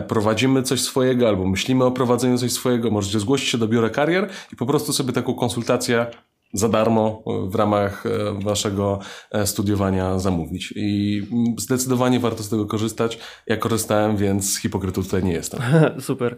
[0.08, 2.92] prowadzimy coś swojego albo myślimy o prowadzeniu coś swojego.
[2.92, 6.06] Możecie zgłosić się do biura karier i po prostu sobie taką konsultację
[6.54, 8.04] za darmo w ramach
[8.44, 9.00] waszego
[9.46, 10.74] studiowania zamówić.
[10.76, 11.22] I
[11.58, 13.20] zdecydowanie warto z tego korzystać.
[13.48, 15.60] Ja korzystałem, więc hipokrytą tutaj nie jestem.
[16.00, 16.36] Super.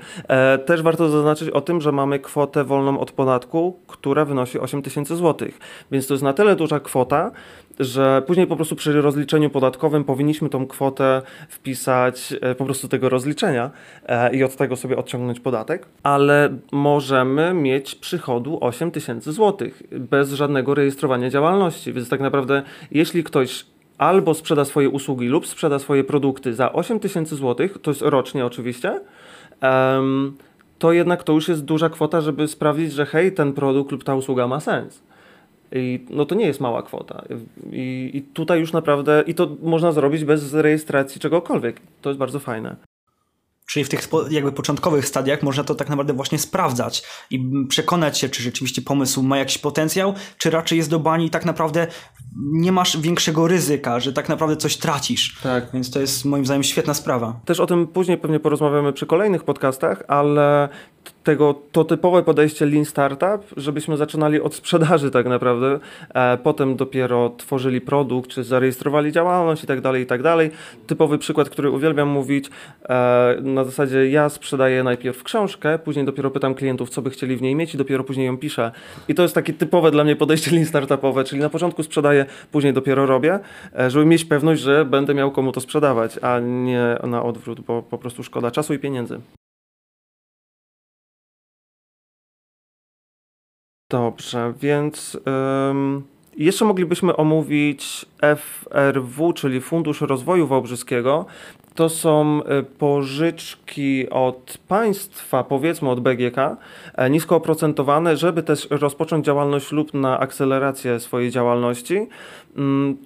[0.65, 5.15] też warto zaznaczyć o tym, że mamy kwotę wolną od podatku, która wynosi 8 tysięcy
[5.15, 5.59] złotych.
[5.91, 7.31] Więc to jest na tyle duża kwota,
[7.79, 13.09] że później po prostu przy rozliczeniu podatkowym powinniśmy tą kwotę wpisać e, po prostu tego
[13.09, 13.71] rozliczenia
[14.05, 20.33] e, i od tego sobie odciągnąć podatek, ale możemy mieć przychodu 8 tysięcy złotych bez
[20.33, 23.65] żadnego rejestrowania działalności, więc tak naprawdę jeśli ktoś
[23.97, 28.45] albo sprzeda swoje usługi lub sprzeda swoje produkty za 8 tysięcy złotych, to jest rocznie
[28.45, 28.99] oczywiście,
[30.79, 34.15] to jednak to już jest duża kwota, żeby sprawdzić, że hej, ten produkt lub ta
[34.15, 35.03] usługa ma sens.
[35.71, 37.23] I no to nie jest mała kwota.
[37.71, 41.81] I, I tutaj już naprawdę, i to można zrobić bez rejestracji czegokolwiek.
[42.01, 42.75] To jest bardzo fajne.
[43.71, 48.29] Czyli w tych jakby początkowych stadiach można to tak naprawdę właśnie sprawdzać i przekonać się,
[48.29, 51.87] czy rzeczywiście pomysł ma jakiś potencjał, czy raczej jest do bani i tak naprawdę
[52.51, 55.39] nie masz większego ryzyka, że tak naprawdę coś tracisz.
[55.43, 55.71] Tak.
[55.73, 57.39] Więc to jest moim zdaniem świetna sprawa.
[57.45, 60.69] Też o tym później pewnie porozmawiamy przy kolejnych podcastach, ale
[61.23, 65.79] tego, to typowe podejście Lean Startup, żebyśmy zaczynali od sprzedaży tak naprawdę,
[66.13, 70.51] e, potem dopiero tworzyli produkt, czy zarejestrowali działalność i tak dalej, i tak dalej.
[70.87, 72.49] Typowy przykład, który uwielbiam mówić,
[72.89, 77.41] e, na zasadzie ja sprzedaję najpierw książkę, później dopiero pytam klientów, co by chcieli w
[77.41, 78.71] niej mieć i dopiero później ją piszę.
[79.07, 82.73] I to jest takie typowe dla mnie podejście Lean Startupowe, czyli na początku sprzedaję, później
[82.73, 83.39] dopiero robię,
[83.79, 87.83] e, żeby mieć pewność, że będę miał komu to sprzedawać, a nie na odwrót, bo
[87.83, 89.21] po prostu szkoda czasu i pieniędzy.
[93.91, 95.17] Dobrze, więc
[95.69, 96.03] ym,
[96.37, 101.25] jeszcze moglibyśmy omówić FRW, czyli Fundusz Rozwoju Wałbrzyskiego.
[101.75, 106.37] To są y, pożyczki od państwa, powiedzmy od BGK,
[106.95, 112.07] e, nisko oprocentowane, żeby też rozpocząć działalność lub na akcelerację swojej działalności.
[112.57, 112.97] Mm,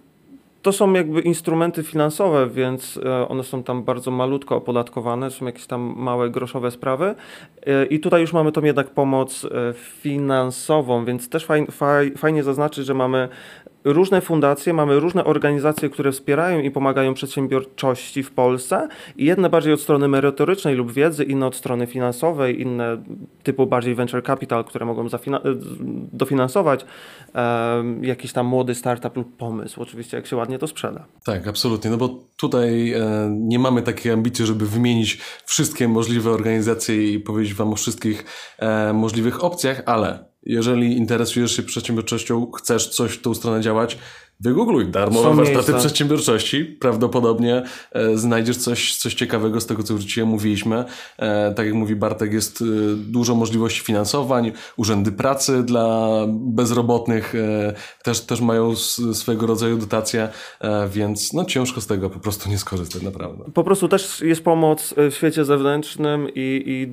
[0.66, 5.68] to są jakby instrumenty finansowe, więc e, one są tam bardzo malutko opodatkowane, są jakieś
[5.68, 7.16] tam małe groszowe sprawy.
[7.66, 11.48] E, I tutaj już mamy tą jednak pomoc e, finansową, więc też
[12.18, 13.30] fajnie zaznaczyć, że mamy
[13.86, 18.88] różne fundacje, mamy różne organizacje, które wspierają i pomagają przedsiębiorczości w Polsce.
[19.18, 23.04] I jedne bardziej od strony merytorycznej lub wiedzy, inne od strony finansowej, inne
[23.44, 25.08] typu bardziej venture capital, które mogą
[26.12, 26.86] dofinansować
[27.36, 31.06] um, jakiś tam młody startup lub pomysł, oczywiście jak się ładnie to sprzeda.
[31.26, 37.14] Tak, absolutnie, no bo tutaj e, nie mamy takiej ambicji, żeby wymienić wszystkie możliwe organizacje
[37.14, 38.26] i powiedzieć wam o wszystkich
[38.60, 43.98] e, możliwych opcjach, ale jeżeli interesujesz się przedsiębiorczością, chcesz coś w tą stronę działać,
[44.40, 45.88] wygoogluj darmowe Są warsztaty miejsca.
[45.88, 46.66] przedsiębiorczości.
[46.66, 50.86] Prawdopodobnie e, znajdziesz coś, coś ciekawego z tego, co już dzisiaj mówiliśmy.
[51.18, 57.74] E, tak jak mówi Bartek, jest e, dużo możliwości finansowań, urzędy pracy dla bezrobotnych e,
[58.04, 58.76] też, też mają
[59.14, 60.30] swego rodzaju dotacje,
[60.62, 63.44] e, więc no ciężko z tego po prostu nie skorzystać, naprawdę.
[63.54, 66.88] Po prostu też jest pomoc w świecie zewnętrznym i, i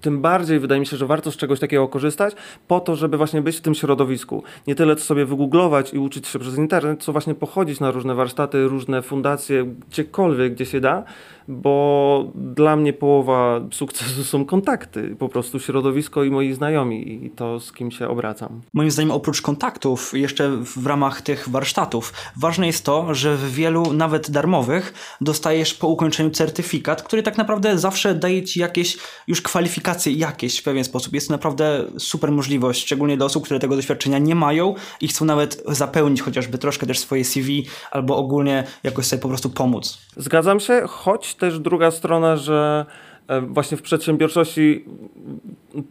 [0.00, 2.34] tym bardziej wydaje mi się, że warto z czegoś takiego korzystać,
[2.68, 4.42] po to, żeby właśnie być w tym środowisku.
[4.66, 8.14] Nie tyle co sobie wygooglować i uczyć się przez internet, co właśnie pochodzić na różne
[8.14, 11.04] warsztaty, różne fundacje, gdziekolwiek, gdzie się da,
[11.48, 17.60] bo dla mnie połowa sukcesu są kontakty, po prostu środowisko i moi znajomi i to,
[17.60, 18.60] z kim się obracam.
[18.72, 23.92] Moim zdaniem oprócz kontaktów, jeszcze w ramach tych warsztatów, ważne jest to, że w wielu,
[23.92, 30.12] nawet darmowych, dostajesz po ukończeniu certyfikat, który tak naprawdę zawsze daje ci jakieś już kwalifikacje
[30.12, 31.14] jakieś w pewien sposób.
[31.14, 35.24] Jest to naprawdę super możliwość, szczególnie dla osób, które tego doświadczenia nie mają i chcą
[35.24, 39.98] nawet zapełnić chociażby troszkę też swoje CV albo ogólnie jakoś sobie po prostu pomóc.
[40.16, 42.86] Zgadzam się, choć też druga strona, że
[43.28, 44.84] e, właśnie w przedsiębiorczości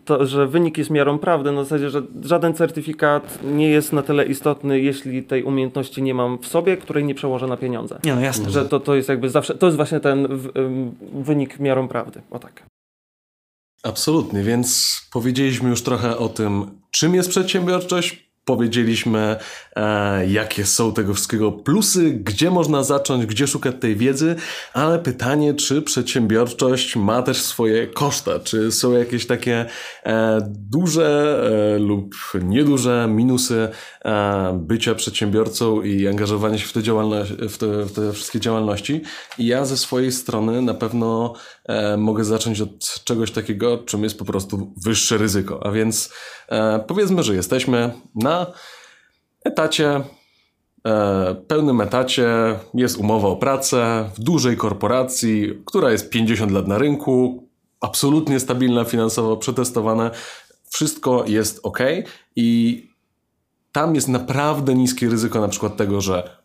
[0.05, 4.25] to, że wynik jest miarą prawdy, na zasadzie, że żaden certyfikat nie jest na tyle
[4.25, 7.99] istotny, jeśli tej umiejętności nie mam w sobie, której nie przełożę na pieniądze.
[8.03, 8.49] Nie, no jasne.
[8.49, 10.51] Że to, to jest jakby zawsze, to jest właśnie ten w,
[11.13, 12.21] wynik miarą prawdy.
[12.31, 12.63] O tak.
[13.83, 19.35] Absolutnie, więc powiedzieliśmy już trochę o tym, czym jest przedsiębiorczość, powiedzieliśmy,
[19.75, 24.35] e, jakie są tego wszystkiego plusy, gdzie można zacząć, gdzie szukać tej wiedzy,
[24.73, 29.65] ale pytanie, czy przedsiębiorczość ma też swoje koszta, czy są jakieś takie
[30.05, 31.39] e, duże
[31.75, 33.69] e, lub nieduże minusy
[34.05, 39.01] e, bycia przedsiębiorcą i angażowania się w te, działalności, w te, w te wszystkie działalności.
[39.37, 41.33] I ja ze swojej strony na pewno
[41.65, 46.13] e, mogę zacząć od czegoś takiego, czym jest po prostu wyższe ryzyko, a więc
[46.49, 48.36] e, powiedzmy, że jesteśmy na
[49.43, 50.01] etacie,
[50.85, 52.29] e, pełnym etacie,
[52.73, 57.47] jest umowa o pracę w dużej korporacji, która jest 50 lat na rynku,
[57.81, 60.11] absolutnie stabilna finansowo, przetestowane,
[60.69, 61.79] wszystko jest ok
[62.35, 62.81] i
[63.71, 66.36] tam jest naprawdę niskie ryzyko na przykład tego, że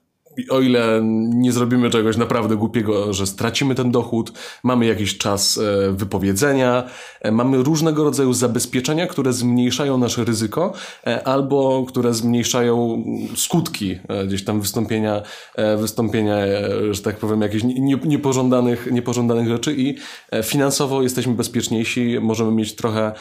[0.51, 1.01] o ile
[1.35, 6.85] nie zrobimy czegoś naprawdę głupiego, że stracimy ten dochód, mamy jakiś czas e, wypowiedzenia,
[7.21, 10.73] e, mamy różnego rodzaju zabezpieczenia, które zmniejszają nasze ryzyko
[11.07, 13.05] e, albo które zmniejszają
[13.37, 15.23] skutki gdzieś tam wystąpienia,
[15.79, 16.37] wystąpienia
[16.91, 17.65] że tak powiem, jakichś
[18.05, 19.97] niepożądanych, niepożądanych rzeczy i
[20.45, 23.13] finansowo jesteśmy bezpieczniejsi, możemy mieć trochę,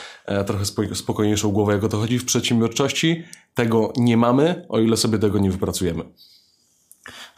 [0.45, 3.23] trochę spokojniejszą głowę, jak o to chodzi w przedsiębiorczości.
[3.53, 6.03] Tego nie mamy, o ile sobie tego nie wypracujemy.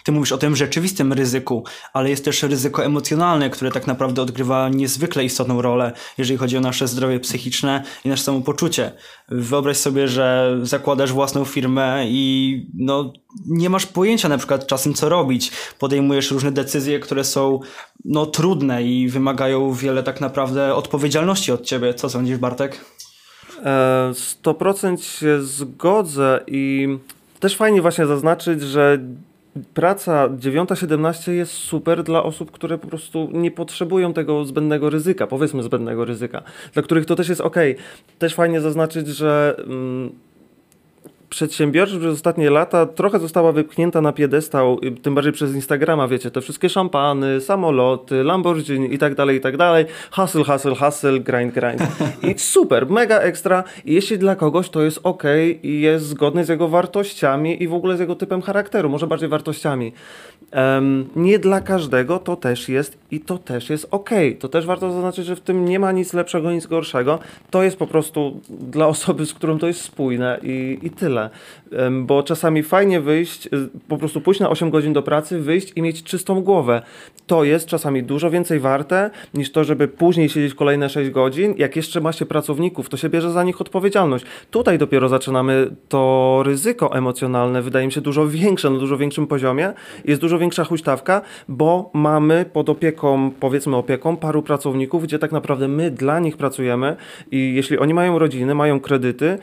[0.03, 1.63] Ty mówisz o tym rzeczywistym ryzyku,
[1.93, 6.61] ale jest też ryzyko emocjonalne, które tak naprawdę odgrywa niezwykle istotną rolę, jeżeli chodzi o
[6.61, 8.91] nasze zdrowie psychiczne i nasze samopoczucie.
[9.29, 13.13] Wyobraź sobie, że zakładasz własną firmę i no,
[13.47, 15.51] nie masz pojęcia na przykład czasem co robić.
[15.79, 17.59] Podejmujesz różne decyzje, które są
[18.05, 21.93] no, trudne i wymagają wiele tak naprawdę odpowiedzialności od ciebie.
[21.93, 22.85] Co sądzisz, Bartek?
[23.63, 26.87] 100% e, się zgodzę i
[27.39, 28.99] też fajnie właśnie zaznaczyć, że
[29.73, 35.63] praca 9-17 jest super dla osób, które po prostu nie potrzebują tego zbędnego ryzyka, powiedzmy
[35.63, 37.55] zbędnego ryzyka, dla których to też jest ok.
[38.19, 39.55] Też fajnie zaznaczyć, że.
[39.59, 40.11] Mm,
[41.33, 46.31] przedsiębiorczość przez ostatnie lata trochę została wypchnięta na piedestał, y, tym bardziej przez Instagrama, wiecie,
[46.31, 49.85] te wszystkie szampany, samoloty, Lamborghini i tak dalej, i tak dalej.
[50.11, 51.81] Hustle, hustle, hustle, grind, grind.
[52.23, 53.63] I super, mega ekstra.
[53.85, 55.23] I jeśli dla kogoś to jest ok
[55.63, 59.29] i jest zgodne z jego wartościami i w ogóle z jego typem charakteru, może bardziej
[59.29, 59.93] wartościami.
[60.55, 64.09] Um, nie dla każdego to też jest i to też jest ok.
[64.39, 67.19] To też warto zaznaczyć, że w tym nie ma nic lepszego, nic gorszego.
[67.49, 71.22] To jest po prostu dla osoby, z którą to jest spójne i, i tyle.
[71.91, 73.49] Bo czasami fajnie wyjść, y,
[73.87, 76.81] po prostu pójść na 8 godzin do pracy, wyjść i mieć czystą głowę.
[77.27, 81.53] To jest czasami dużo więcej warte niż to, żeby później siedzieć kolejne 6 godzin.
[81.57, 84.25] Jak jeszcze ma się pracowników, to się bierze za nich odpowiedzialność.
[84.51, 89.73] Tutaj dopiero zaczynamy to ryzyko emocjonalne, wydaje mi się dużo większe, na dużo większym poziomie.
[90.05, 95.67] Jest dużo większa huśtawka, bo mamy pod opieką, powiedzmy opieką, paru pracowników, gdzie tak naprawdę
[95.67, 96.95] my dla nich pracujemy
[97.31, 99.37] i jeśli oni mają rodziny, mają kredyty,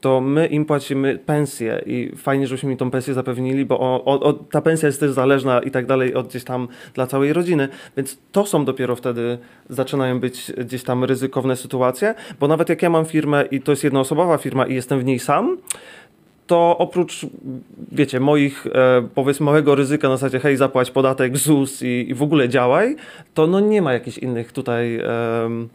[0.00, 4.32] to my im płacimy pensję i fajnie, żebyśmy mi tą pensję zapewnili, bo o, o,
[4.32, 8.18] ta pensja jest też zależna i tak dalej od gdzieś tam dla całej rodziny, więc
[8.32, 13.04] to są dopiero wtedy, zaczynają być gdzieś tam ryzykowne sytuacje, bo nawet jak ja mam
[13.04, 15.56] firmę i to jest jednoosobowa firma i jestem w niej sam,
[16.46, 17.26] to oprócz,
[17.92, 22.22] wiecie, moich, e, powiedzmy, małego ryzyka na zasadzie, hej, zapłać podatek, ZUS i, i w
[22.22, 22.96] ogóle działaj,
[23.34, 25.06] to no nie ma jakichś innych tutaj e,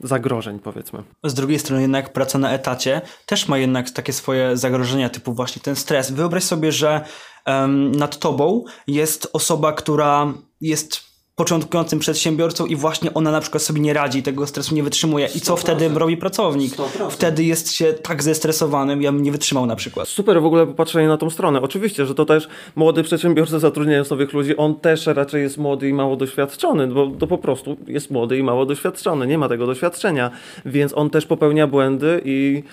[0.03, 1.03] zagrożeń, powiedzmy.
[1.23, 5.61] Z drugiej strony jednak praca na etacie też ma jednak takie swoje zagrożenia, typu właśnie
[5.61, 6.11] ten stres.
[6.11, 7.01] Wyobraź sobie, że
[7.47, 11.10] um, nad tobą jest osoba, która jest
[11.41, 15.29] początkującym przedsiębiorcą i właśnie ona na przykład sobie nie radzi, tego stresu nie wytrzymuje.
[15.35, 16.75] I co wtedy robi pracownik?
[16.75, 17.09] 100%.
[17.09, 20.07] Wtedy jest się tak zestresowanym, ja bym nie wytrzymał na przykład.
[20.07, 21.61] Super w ogóle popatrzenie na tą stronę.
[21.61, 25.93] Oczywiście, że to też młody przedsiębiorca zatrudniając nowych ludzi, on też raczej jest młody i
[25.93, 30.31] mało doświadczony, bo to po prostu jest młody i mało doświadczony, nie ma tego doświadczenia,
[30.65, 32.63] więc on też popełnia błędy i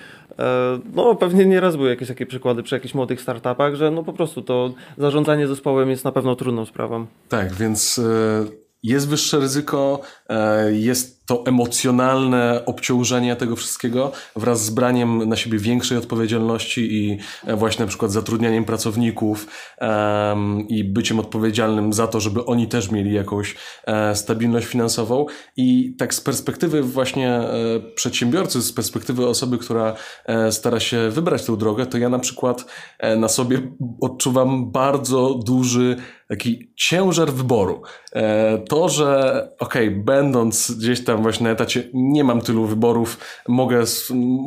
[0.95, 4.41] no pewnie nieraz były jakieś takie przykłady przy jakichś młodych startupach, że no po prostu
[4.41, 7.05] to zarządzanie zespołem jest na pewno trudną sprawą.
[7.29, 8.45] Tak, więc e,
[8.83, 15.59] jest wyższe ryzyko, e, jest to emocjonalne obciążenie tego wszystkiego wraz z braniem na siebie
[15.59, 19.47] większej odpowiedzialności i e, właśnie na przykład zatrudnianiem pracowników
[19.81, 25.25] um, i byciem odpowiedzialnym za to, żeby oni też mieli jakąś e, stabilność finansową.
[25.57, 27.51] I tak z perspektywy właśnie e,
[27.95, 32.65] przedsiębiorcy, z perspektywy osoby, która e, stara się wybrać tę drogę, to ja na przykład
[32.99, 33.61] e, na sobie
[34.01, 35.95] odczuwam bardzo duży
[36.29, 37.81] taki ciężar wyboru.
[38.13, 43.17] E, to, że okej, okay, będąc gdzieś tam właśnie na etacie, nie mam tylu wyborów,
[43.47, 43.83] mogę,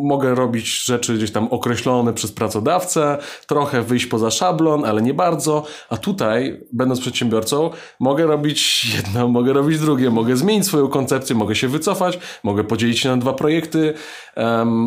[0.02, 5.64] mogę robić rzeczy gdzieś tam określone przez pracodawcę, trochę wyjść poza szablon, ale nie bardzo,
[5.90, 11.54] a tutaj, będąc przedsiębiorcą, mogę robić jedno, mogę robić drugie, mogę zmienić swoją koncepcję, mogę
[11.54, 13.94] się wycofać, mogę podzielić się na dwa projekty.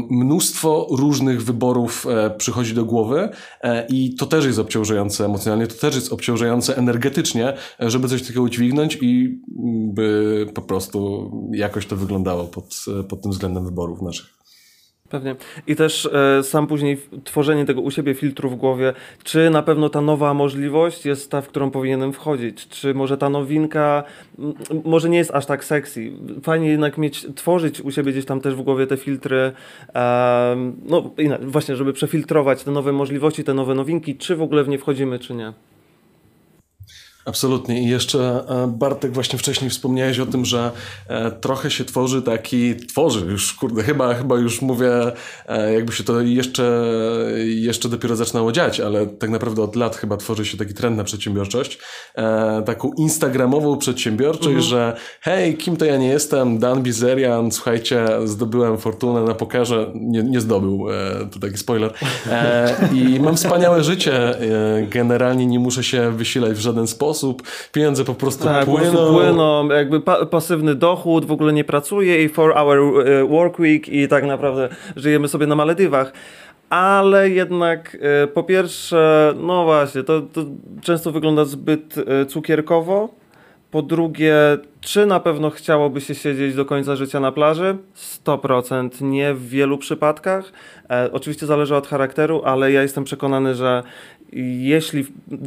[0.10, 3.30] Mnóstwo różnych wyborów e, przychodzi do głowy
[3.62, 8.22] e, i to też jest obciążające emocjonalnie, to też jest obciążające energetycznie, e, żeby coś
[8.22, 9.40] takiego udźwignąć i
[9.94, 11.32] by po prostu
[11.76, 14.36] jakoś to wyglądało pod, pod tym względem wyborów naszych.
[15.10, 15.36] Pewnie.
[15.68, 19.90] I też e, sam później tworzenie tego u siebie filtru w głowie, czy na pewno
[19.90, 24.04] ta nowa możliwość jest ta, w którą powinienem wchodzić, czy może ta nowinka
[24.86, 26.12] może nie jest aż tak sexy.
[26.44, 29.52] Fajnie jednak mieć, tworzyć u siebie gdzieś tam też w głowie te filtry,
[29.96, 31.12] e, no
[31.42, 35.20] właśnie, żeby przefiltrować te nowe możliwości, te nowe nowinki, czy w ogóle w nie wchodzimy,
[35.20, 35.54] czy nie.
[37.26, 37.82] Absolutnie.
[37.82, 40.72] I jeszcze e, Bartek właśnie wcześniej wspomniałeś o tym, że
[41.08, 44.92] e, trochę się tworzy taki, tworzy już, kurde, chyba, chyba już mówię,
[45.48, 46.84] e, jakby się to jeszcze,
[47.46, 51.04] jeszcze dopiero zaczynało dziać, ale tak naprawdę od lat chyba tworzy się taki trend na
[51.04, 51.80] przedsiębiorczość,
[52.66, 54.62] taką instagramową przedsiębiorczość, mhm.
[54.62, 60.24] że hej, kim to ja nie jestem, Dan Bizerian, słuchajcie, zdobyłem fortunę na pokerze, nie,
[60.24, 60.86] nie zdobył,
[61.32, 61.94] to taki spoiler,
[62.94, 64.36] i mam wspaniałe życie,
[64.90, 68.84] generalnie nie muszę się wysilać w żaden sposób, sposób, pieniądze po prostu tak, płyną.
[68.84, 73.26] Po prostu płyną, jakby pa pasywny dochód, w ogóle nie pracuje i 4 hour e,
[73.26, 76.14] work week i tak naprawdę żyjemy sobie na Maledywach
[76.70, 80.46] ale jednak e, po pierwsze, no właśnie, to, to
[80.82, 83.10] często wygląda zbyt e, cukierkowo.
[83.72, 84.36] Po drugie,
[84.82, 87.78] czy na pewno chciałoby się siedzieć do końca życia na plaży?
[88.26, 90.52] 100% nie w wielu przypadkach.
[90.90, 93.84] E, oczywiście zależy od charakteru, ale ja jestem przekonany, że
[94.34, 95.06] jeśli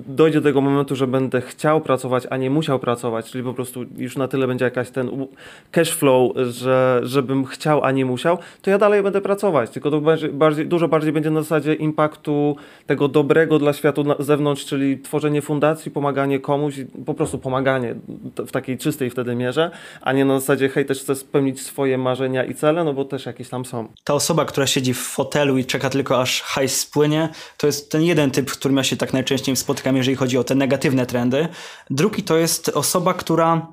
[0.09, 3.85] dojdzie do tego momentu, że będę chciał pracować, a nie musiał pracować, czyli po prostu
[3.97, 5.27] już na tyle będzie jakaś ten
[5.71, 9.71] cash flow, że, żebym chciał, a nie musiał, to ja dalej będę pracować.
[9.71, 10.01] Tylko to
[10.33, 12.57] bardziej, dużo bardziej będzie na zasadzie impaktu
[12.87, 16.75] tego dobrego dla świata na zewnątrz, czyli tworzenie fundacji, pomaganie komuś,
[17.07, 17.95] po prostu pomaganie
[18.37, 19.71] w takiej czystej wtedy mierze,
[20.01, 23.27] a nie na zasadzie hej, też chcę spełnić swoje marzenia i cele, no bo też
[23.27, 23.89] jakieś tam są.
[24.05, 28.03] Ta osoba, która siedzi w fotelu i czeka tylko aż hajs spłynie, to jest ten
[28.03, 31.49] jeden typ, którym ja się tak najczęściej spotykam, jeżeli chodzi o te negatywne trendy.
[31.91, 33.73] Drugi to jest osoba, która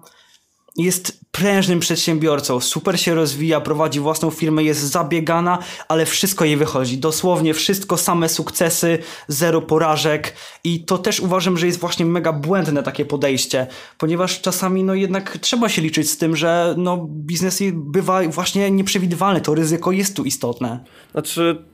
[0.77, 6.97] jest prężnym przedsiębiorcą, super się rozwija, prowadzi własną firmę, jest zabiegana, ale wszystko jej wychodzi.
[6.97, 10.33] Dosłownie wszystko, same sukcesy, zero porażek
[10.63, 13.67] i to też uważam, że jest właśnie mega błędne takie podejście,
[13.97, 19.41] ponieważ czasami no jednak trzeba się liczyć z tym, że no biznes bywa właśnie nieprzewidywalny,
[19.41, 20.83] to ryzyko jest tu istotne.
[21.11, 21.65] Znaczy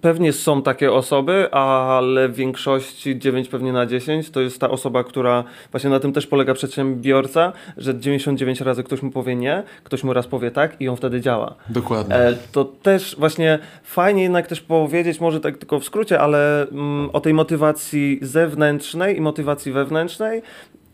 [0.00, 5.04] Pewnie są takie osoby, ale w większości 9 pewnie na 10 to jest ta osoba,
[5.04, 10.04] która właśnie na tym też polega przedsiębiorca, że 99 razy ktoś mu powie nie, ktoś
[10.04, 11.54] mu raz powie tak i on wtedy działa.
[11.68, 12.14] Dokładnie.
[12.14, 17.10] E, to też właśnie fajnie jednak też powiedzieć, może tak tylko w skrócie, ale mm,
[17.12, 20.42] o tej motywacji zewnętrznej i motywacji wewnętrznej,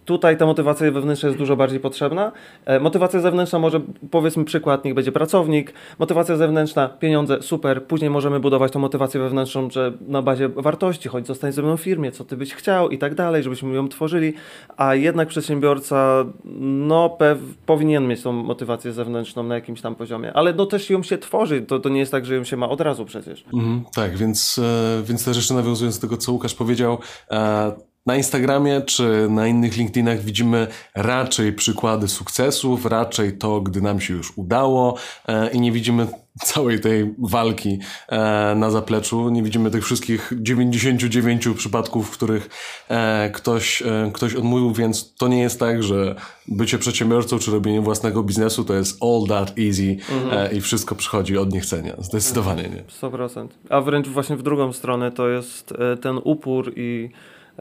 [0.09, 2.33] Tutaj ta motywacja wewnętrzna jest dużo bardziej potrzebna.
[2.65, 3.81] E, motywacja zewnętrzna może,
[4.11, 5.73] powiedzmy przykład, niech będzie pracownik.
[5.99, 7.85] Motywacja zewnętrzna, pieniądze, super.
[7.85, 11.81] Później możemy budować tą motywację wewnętrzną, że na bazie wartości, choć zostań ze mną w
[11.81, 14.35] firmie, co ty byś chciał i tak dalej, żebyśmy ją tworzyli.
[14.77, 16.25] A jednak przedsiębiorca,
[16.61, 21.03] no, pew, powinien mieć tą motywację zewnętrzną na jakimś tam poziomie, ale no też ją
[21.03, 21.63] się tworzy.
[21.63, 23.45] To, to nie jest tak, że ją się ma od razu przecież.
[23.55, 26.99] Mhm, tak, więc, e, więc też jeszcze nawiązując do tego, co Łukasz powiedział,
[27.31, 34.01] e, na Instagramie czy na innych LinkedInach widzimy raczej przykłady sukcesów, raczej to, gdy nam
[34.01, 34.97] się już udało
[35.29, 36.07] e, i nie widzimy
[36.45, 37.79] całej tej walki
[38.09, 39.31] e, na zapleczu.
[39.31, 42.49] Nie widzimy tych wszystkich 99 przypadków, w których
[42.89, 43.83] e, ktoś,
[44.13, 46.15] ktoś odmówił, więc to nie jest tak, że
[46.49, 50.57] bycie przedsiębiorcą czy robienie własnego biznesu to jest all that easy mhm.
[50.57, 51.95] i wszystko przychodzi od niechcenia.
[51.99, 53.09] Zdecydowanie nie.
[53.09, 53.49] 100%.
[53.71, 57.11] A wręcz właśnie w drugą stronę to jest ten upór i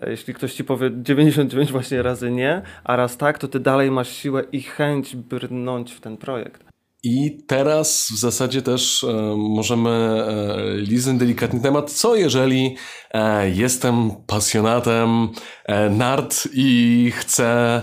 [0.07, 4.09] jeśli ktoś ci powie 99 właśnie razy nie, a raz tak, to ty dalej masz
[4.09, 6.67] siłę i chęć brnąć w ten projekt.
[7.03, 12.75] I teraz w zasadzie też e, możemy e, liznąć delikatny temat, co jeżeli
[13.11, 15.29] e, jestem pasjonatem
[15.65, 17.81] e, nart i chcę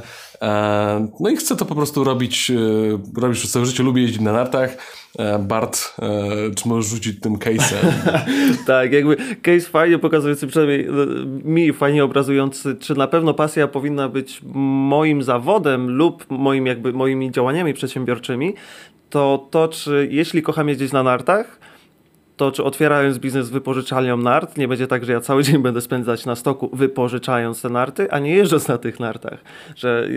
[1.21, 4.33] no i chcę to po prostu robić, e, robić przez całe życie, lubię jeździć na
[4.33, 4.77] nartach.
[5.19, 5.97] E, Bart,
[6.57, 7.93] czy możesz rzucić tym case'em?
[8.67, 10.89] tak, jakby case fajnie pokazujący, przynajmniej
[11.45, 17.31] mi fajnie obrazujący, czy na pewno pasja powinna być moim zawodem lub moim jakby moimi
[17.31, 18.55] działaniami przedsiębiorczymi,
[19.11, 21.59] to to, czy jeśli kocham jeździć na nartach,
[22.37, 26.27] to czy otwierając biznes wypożyczalnią nart, nie będzie tak, że ja cały dzień będę spędzać
[26.27, 29.39] na stoku wypożyczając te narty, a nie jeżdżąc na tych nartach.
[29.77, 30.09] Że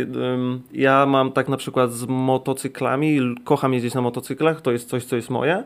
[0.73, 5.15] ja mam tak na przykład z motocyklami, kocham jeździć na motocyklach, to jest coś, co
[5.15, 5.63] jest moje,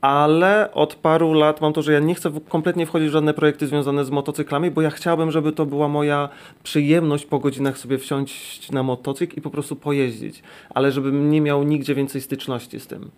[0.00, 3.66] ale od paru lat mam to, że ja nie chcę kompletnie wchodzić w żadne projekty
[3.66, 6.28] związane z motocyklami, bo ja chciałbym, żeby to była moja
[6.62, 11.62] przyjemność po godzinach sobie wsiąść na motocykl i po prostu pojeździć, ale żebym nie miał
[11.62, 13.10] nigdzie więcej styczności z tym.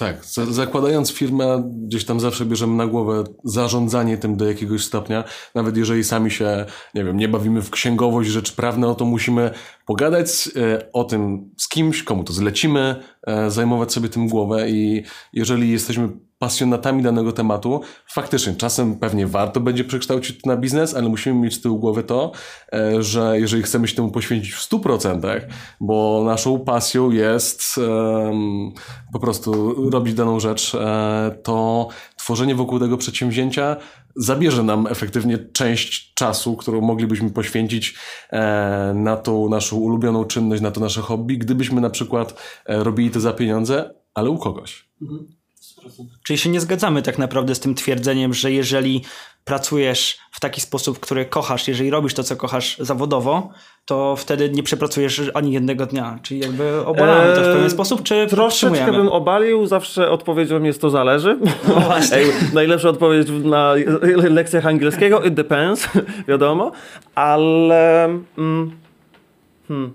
[0.00, 5.24] Tak, zakładając firmę, gdzieś tam zawsze bierzemy na głowę zarządzanie tym do jakiegoś stopnia.
[5.54, 9.50] Nawet jeżeli sami się, nie wiem, nie bawimy w księgowość, rzeczy prawne, no to musimy
[9.90, 15.02] pogadać e, o tym z kimś, komu to zlecimy, e, zajmować sobie tym głowę i
[15.32, 21.08] jeżeli jesteśmy pasjonatami danego tematu, faktycznie czasem pewnie warto będzie przekształcić to na biznes, ale
[21.08, 22.32] musimy mieć z tyłu głowy to,
[22.72, 25.40] e, że jeżeli chcemy się temu poświęcić w 100%,
[25.80, 28.72] bo naszą pasją jest um,
[29.12, 30.76] po prostu robić daną rzecz,
[31.42, 33.76] to tworzenie wokół tego przedsięwzięcia
[34.16, 37.94] zabierze nam efektywnie część czasu, którą moglibyśmy poświęcić
[38.30, 42.34] e, na tą naszą ulubioną czynność, na to nasze hobby, gdybyśmy na przykład
[42.66, 44.90] e, robili to za pieniądze, ale u kogoś.
[46.24, 49.04] Czyli się nie zgadzamy tak naprawdę z tym twierdzeniem, że jeżeli
[49.44, 53.50] pracujesz w taki sposób, który kochasz, jeżeli robisz to, co kochasz zawodowo,
[53.84, 56.18] to wtedy nie przepracujesz ani jednego dnia.
[56.22, 60.62] Czyli jakby obalamy eee, to w pewien eee, sposób, czy Troszeczkę bym obalił, zawsze odpowiedzią
[60.62, 61.38] jest to zależy.
[61.68, 62.16] No właśnie.
[62.16, 63.74] Ej, najlepsza odpowiedź na
[64.30, 65.88] lekcjach angielskiego, it depends,
[66.28, 66.72] wiadomo,
[67.14, 68.04] ale...
[68.38, 68.70] Mm,
[69.68, 69.92] hmm.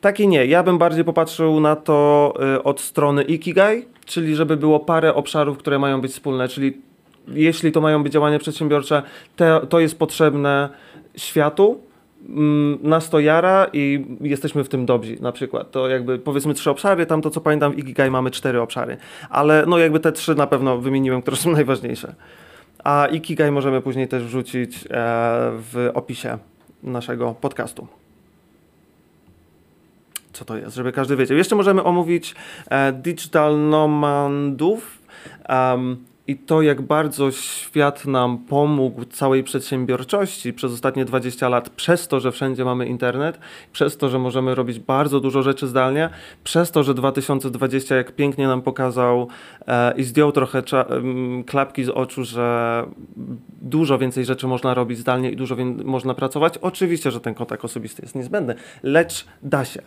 [0.00, 0.46] Tak i nie.
[0.46, 5.58] Ja bym bardziej popatrzył na to y, od strony Ikigai, czyli żeby było parę obszarów,
[5.58, 6.85] które mają być wspólne, czyli
[7.28, 9.02] jeśli to mają być działania przedsiębiorcze,
[9.36, 10.68] te, to jest potrzebne
[11.16, 11.80] światu,
[12.28, 15.70] mm, nas to jara i jesteśmy w tym dobrzy na przykład.
[15.70, 18.96] To jakby powiedzmy trzy obszary, tam to co pamiętam w Ikigai mamy cztery obszary,
[19.30, 22.14] ale no jakby te trzy na pewno wymieniłem, które są najważniejsze.
[22.84, 24.86] A Ikigai możemy później też wrzucić e,
[25.52, 26.38] w opisie
[26.82, 27.86] naszego podcastu
[30.36, 31.36] co to jest, żeby każdy wiedział.
[31.36, 32.34] Jeszcze możemy omówić
[32.70, 34.98] e, Digital Nomadów.
[35.48, 35.96] Um,
[36.28, 42.20] i to, jak bardzo świat nam pomógł całej przedsiębiorczości przez ostatnie 20 lat, przez to,
[42.20, 43.38] że wszędzie mamy internet,
[43.72, 46.10] przez to, że możemy robić bardzo dużo rzeczy zdalnie,
[46.44, 49.28] przez to, że 2020 jak pięknie nam pokazał
[49.66, 50.62] e, i zdjął trochę
[51.46, 52.84] klapki z oczu, że
[53.62, 56.58] dużo więcej rzeczy można robić zdalnie i dużo można pracować.
[56.58, 59.82] Oczywiście, że ten kontakt osobisty jest niezbędny, lecz da się.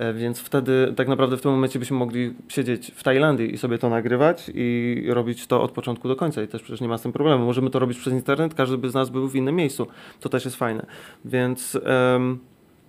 [0.00, 3.78] E, więc wtedy tak naprawdę w tym momencie byśmy mogli siedzieć w Tajlandii i sobie
[3.78, 7.02] to nagrywać i robić to od początku do końca i też przecież nie ma z
[7.02, 7.44] tym problemu.
[7.44, 9.86] Możemy to robić przez internet, każdy by z nas był w innym miejscu.
[10.20, 10.86] To też jest fajne.
[11.24, 11.78] Więc
[12.12, 12.38] um,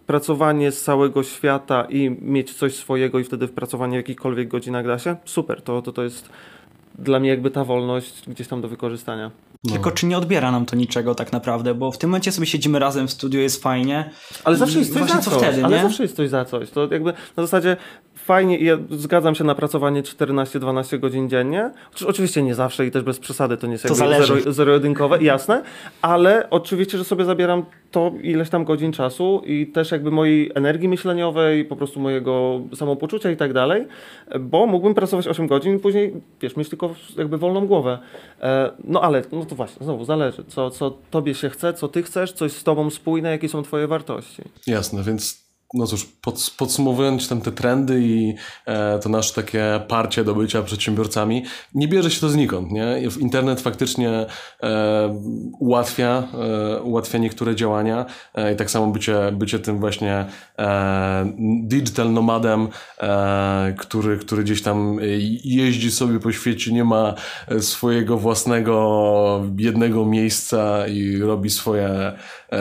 [0.08, 5.00] pracowanie z całego świata i mieć coś swojego i wtedy pracowanie w jakichkolwiek godzinach da
[5.00, 5.62] się, super.
[5.62, 6.30] To, to, to jest
[7.00, 9.32] dla mnie jakby ta wolność gdzieś tam do wykorzystania.
[9.64, 9.72] No.
[9.74, 12.80] Tylko czy nie odbiera nam to niczego tak naprawdę, bo w tym momencie sobie siedzimy
[12.80, 14.10] razem w studiu, jest fajnie.
[14.44, 15.34] Ale zawsze jest coś za coś.
[15.34, 16.70] Wtedy, ale zawsze jest coś za coś.
[16.70, 17.78] To jakby na zasadzie
[18.32, 21.72] fajnie, ja zgadzam się na pracowanie 14-12 godzin dziennie.
[22.08, 25.64] Oczywiście nie zawsze i też bez przesady, to nie jest zero, zero-jedynkowe, jasne,
[26.02, 30.90] ale oczywiście, że sobie zabieram to ileś tam godzin czasu i też jakby mojej energii
[30.90, 33.88] myśleniowej, po prostu mojego samopoczucia i tak dalej,
[34.40, 38.00] bo mógłbym pracować 8 godzin i później, wiesz, mieć tylko jakby wolną głowę.
[38.42, 42.04] E, no ale, no to właśnie, znowu zależy, co, co tobie się chce, co ty
[42.04, 44.44] chcesz, coś z tobą spójne, jakie są twoje wartości.
[44.68, 50.24] Jasne, więc no cóż, pod, podsumowując tam te trendy i e, to nasze takie parcie
[50.24, 51.46] do bycia przedsiębiorcami,
[51.76, 53.02] nie bierze się to znikąd, nie?
[53.20, 54.26] Internet faktycznie
[54.64, 55.20] e,
[55.60, 56.24] ułatwia,
[56.78, 58.06] e, ułatwia niektóre działania
[58.36, 60.26] e, i tak samo bycie, bycie tym właśnie
[60.60, 62.68] e, digital nomadem,
[63.00, 64.98] e, który, który gdzieś tam
[65.44, 67.14] jeździ sobie po świecie, nie ma
[67.60, 72.12] swojego własnego jednego miejsca i robi swoje,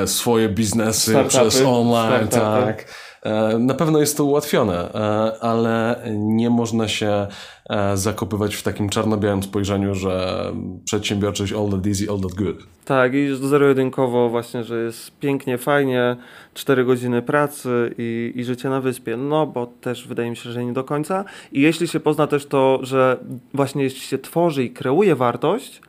[0.07, 1.31] swoje biznesy Startupy.
[1.49, 2.67] przez online, Startupy.
[2.67, 2.85] tak.
[3.23, 4.99] E, na pewno jest to ułatwione, e,
[5.41, 7.27] ale nie można się
[7.71, 10.45] e, zakopywać w takim czarno-białym spojrzeniu, że
[10.85, 12.57] przedsiębiorczość all that easy, all that good.
[12.85, 16.17] Tak, i zero-jedynkowo właśnie, że jest pięknie, fajnie,
[16.55, 20.65] 4 godziny pracy i, i życie na wyspie, no bo też wydaje mi się, że
[20.65, 21.25] nie do końca.
[21.53, 23.17] I jeśli się pozna też to, że
[23.55, 25.81] właśnie jeśli się tworzy i kreuje wartość,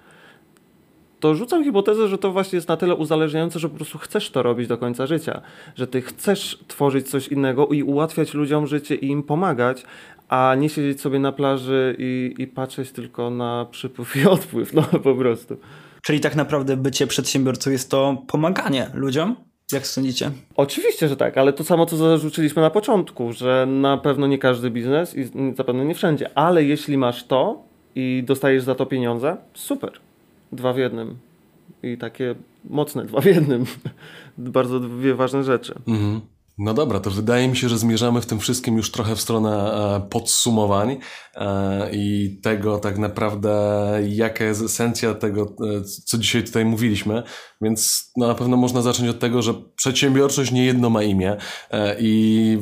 [1.21, 4.43] to rzucam hipotezę, że to właśnie jest na tyle uzależniające, że po prostu chcesz to
[4.43, 5.41] robić do końca życia.
[5.75, 9.83] Że ty chcesz tworzyć coś innego i ułatwiać ludziom życie i im pomagać,
[10.29, 14.81] a nie siedzieć sobie na plaży i, i patrzeć tylko na przypływ i odpływ, no
[15.03, 15.57] po prostu.
[16.01, 19.35] Czyli tak naprawdę bycie przedsiębiorcą jest to pomaganie ludziom?
[19.71, 20.31] Jak sądzicie?
[20.55, 24.71] Oczywiście, że tak, ale to samo, co zarzuciliśmy na początku, że na pewno nie każdy
[24.71, 27.63] biznes i zapewne nie wszędzie, ale jeśli masz to
[27.95, 29.91] i dostajesz za to pieniądze, super
[30.51, 31.17] dwa w jednym.
[31.83, 32.35] I takie
[32.69, 33.65] mocne dwa w jednym.
[34.37, 35.73] Bardzo dwie ważne rzeczy.
[35.87, 36.21] Mhm.
[36.63, 39.73] No dobra, to wydaje mi się, że zmierzamy w tym wszystkim już trochę w stronę
[39.73, 40.97] e, podsumowań
[41.35, 43.51] e, i tego tak naprawdę,
[44.07, 47.23] jaka jest esencja tego, e, co dzisiaj tutaj mówiliśmy.
[47.61, 51.37] Więc no, na pewno można zacząć od tego, że przedsiębiorczość nie jedno ma imię
[51.99, 52.57] i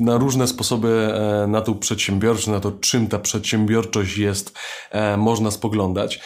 [0.00, 1.14] na różne sposoby
[1.48, 4.58] na tą przedsiębiorczość, na to, czym ta przedsiębiorczość jest,
[5.18, 6.20] można spoglądać.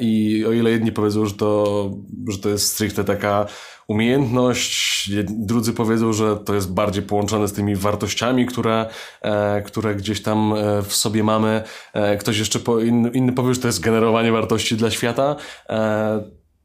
[0.00, 1.90] I o ile jedni powiedzą, że to,
[2.28, 3.46] że to jest stricte taka
[3.90, 5.10] umiejętność.
[5.24, 8.86] Drudzy powiedzą, że to jest bardziej połączone z tymi wartościami, które,
[9.22, 11.62] e, które gdzieś tam e, w sobie mamy.
[11.92, 15.36] E, ktoś jeszcze po, inny, inny powie, że to jest generowanie wartości dla świata.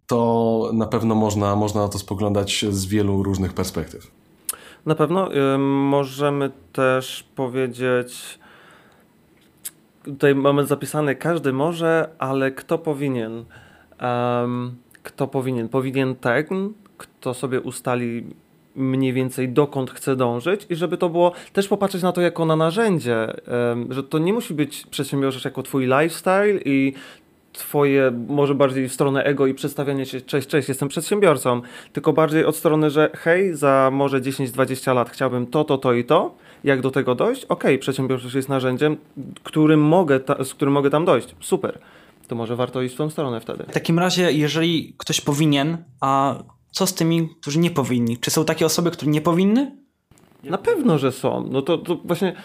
[0.07, 4.11] To na pewno można, można na to spoglądać z wielu różnych perspektyw.
[4.85, 8.39] Na pewno możemy też powiedzieć
[10.03, 13.45] tutaj mamy zapisane każdy może, ale kto powinien?
[14.01, 15.69] Um, kto powinien?
[15.69, 18.23] Powinien ten, kto sobie ustali
[18.75, 22.55] mniej więcej dokąd chce dążyć i żeby to było też popatrzeć na to jako na
[22.55, 23.33] narzędzie,
[23.89, 26.93] że to nie musi być przedsiębiorczość jako twój lifestyle i
[27.53, 31.61] twoje może bardziej w stronę ego i przedstawianie się, cześć, cześć, jestem przedsiębiorcą,
[31.93, 36.03] tylko bardziej od strony, że hej, za może 10-20 lat chciałbym to, to, to i
[36.03, 37.45] to, jak do tego dojść?
[37.45, 38.97] Okej, okay, przedsiębiorczość jest narzędziem,
[39.43, 41.35] którym mogę ta, z którym mogę tam dojść.
[41.39, 41.79] Super.
[42.27, 43.63] To może warto iść w tą stronę wtedy.
[43.63, 46.35] W takim razie, jeżeli ktoś powinien, a
[46.75, 48.17] co z tymi, którzy nie powinni?
[48.17, 49.71] Czy są takie osoby, które nie powinny?
[50.43, 51.47] Na pewno, że są.
[51.51, 52.35] No to, to właśnie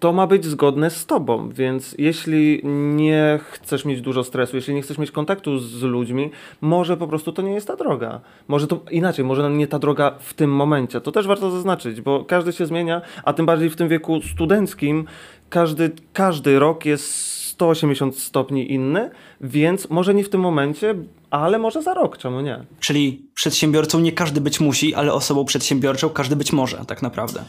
[0.00, 2.60] to ma być zgodne z tobą, więc jeśli
[2.94, 7.32] nie chcesz mieć dużo stresu, jeśli nie chcesz mieć kontaktu z ludźmi, może po prostu
[7.32, 8.20] to nie jest ta droga.
[8.48, 11.00] Może to inaczej, może nie ta droga w tym momencie.
[11.00, 15.04] To też warto zaznaczyć, bo każdy się zmienia, a tym bardziej w tym wieku studenckim
[15.48, 20.94] każdy, każdy rok jest 180 stopni inny, więc może nie w tym momencie,
[21.30, 22.64] ale może za rok, czemu nie?
[22.80, 27.44] Czyli przedsiębiorcą nie każdy być musi, ale osobą przedsiębiorczą każdy być może, tak naprawdę.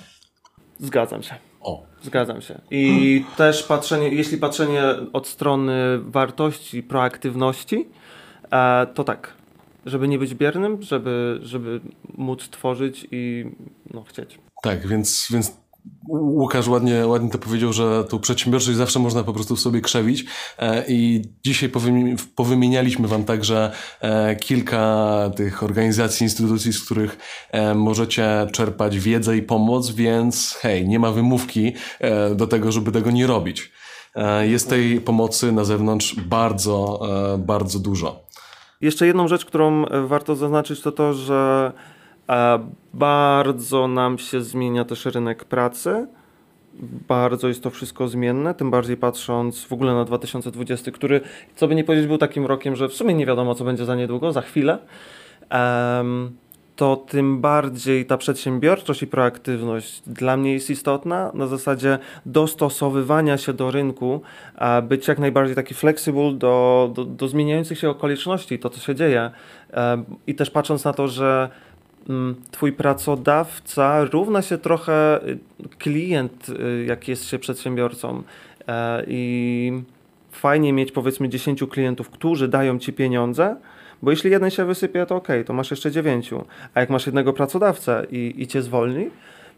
[0.79, 1.35] Zgadzam się.
[1.61, 1.83] O.
[2.03, 2.61] Zgadzam się.
[2.71, 4.83] I też patrzenie, jeśli patrzenie
[5.13, 7.87] od strony wartości, proaktywności,
[8.51, 9.33] e, to tak,
[9.85, 11.81] żeby nie być biernym, żeby, żeby
[12.17, 13.45] móc tworzyć i
[13.93, 14.39] no, chcieć.
[14.63, 15.58] Tak, więc, więc
[16.09, 20.25] Łukasz ładnie, ładnie to powiedział, że tą przedsiębiorczość zawsze można po prostu w sobie krzewić
[20.59, 21.71] e, i dzisiaj
[22.35, 23.71] powymienialiśmy wam także
[24.01, 27.17] e, kilka tych organizacji, instytucji, z których
[27.51, 31.73] e, możecie czerpać wiedzę i pomoc, więc hej, nie ma wymówki
[32.35, 33.71] do tego, żeby tego nie robić.
[34.41, 36.99] Jest tej pomocy na zewnątrz bardzo,
[37.37, 38.23] bardzo dużo.
[38.81, 41.71] Jeszcze jedną rzecz, którą warto zaznaczyć, to to, że
[42.93, 46.07] bardzo nam się zmienia też rynek pracy.
[47.07, 51.21] Bardzo jest to wszystko zmienne, tym bardziej patrząc w ogóle na 2020, który,
[51.55, 53.95] co by nie powiedzieć, był takim rokiem, że w sumie nie wiadomo, co będzie za
[53.95, 54.77] niedługo, za chwilę.
[56.75, 63.53] To tym bardziej ta przedsiębiorczość i proaktywność dla mnie jest istotna na zasadzie dostosowywania się
[63.53, 64.21] do rynku,
[64.83, 69.31] być jak najbardziej taki flexible do, do, do zmieniających się okoliczności, to co się dzieje.
[70.27, 71.49] I też patrząc na to, że
[72.51, 75.39] twój pracodawca równa się trochę y,
[75.77, 78.23] klient, y, jak jest się przedsiębiorcą.
[78.67, 79.71] E, I
[80.31, 83.55] fajnie mieć powiedzmy 10 klientów, którzy dają ci pieniądze,
[84.01, 86.45] bo jeśli jeden się wysypie, to ok, to masz jeszcze dziewięciu.
[86.73, 89.09] A jak masz jednego pracodawcę i, i cię zwolni,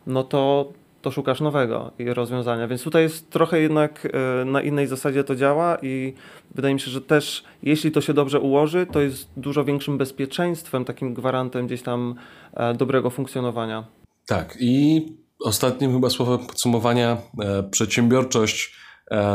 [0.08, 2.68] no to to szukasz nowego rozwiązania.
[2.68, 4.08] Więc tutaj jest trochę jednak
[4.42, 6.14] e, na innej zasadzie to działa i
[6.56, 10.86] wydaje mi się, że też jeśli to się dobrze ułoży, to jest dużo większym bezpieczeństwem,
[10.86, 12.16] takim gwarantem gdzieś tam
[12.54, 13.84] e, dobrego funkcjonowania.
[14.28, 15.06] Tak i
[15.46, 18.82] ostatnim chyba słowem podsumowania e, przedsiębiorczość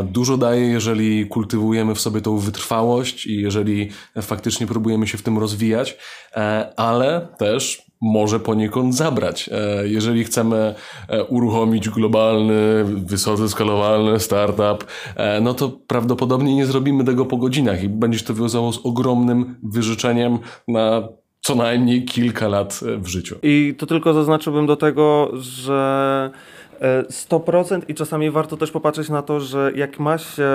[0.04, 3.90] dużo daje, jeżeli kultywujemy w sobie tą wytrwałość i jeżeli
[4.22, 5.96] faktycznie próbujemy się w tym rozwijać,
[6.76, 9.50] ale też może poniekąd zabrać.
[9.52, 10.74] E, jeżeli chcemy
[11.08, 14.84] e, uruchomić globalny, wysoce skalowalny startup,
[15.16, 19.56] e, no to prawdopodobnie nie zrobimy tego po godzinach i będzie to wiązało z ogromnym
[19.62, 20.38] wyżyczeniem
[20.68, 21.08] na
[21.40, 23.36] co najmniej kilka lat w życiu.
[23.42, 26.30] I to tylko zaznaczyłbym do tego, że
[27.10, 30.48] 100% i czasami warto też popatrzeć na to, że jak ma się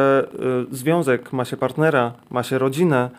[0.72, 3.10] związek, ma się partnera, ma się rodzinę,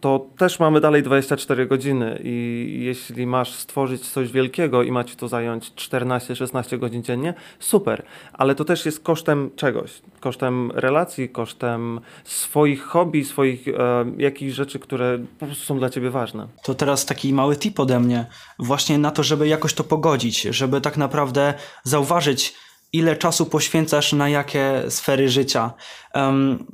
[0.00, 5.28] to też mamy dalej 24 godziny i jeśli masz stworzyć coś wielkiego i macie to
[5.28, 8.02] zająć 14-16 godzin dziennie, super,
[8.32, 13.72] ale to też jest kosztem czegoś, kosztem relacji, kosztem swoich hobby, swoich e,
[14.18, 16.48] jakichś rzeczy, które po prostu są dla ciebie ważne.
[16.64, 18.26] To teraz taki mały tip ode mnie,
[18.58, 21.54] właśnie na to, żeby jakoś to pogodzić, żeby tak naprawdę
[21.84, 22.54] zauważyć,
[22.94, 25.72] ile czasu poświęcasz na jakie sfery życia.
[26.14, 26.66] Um,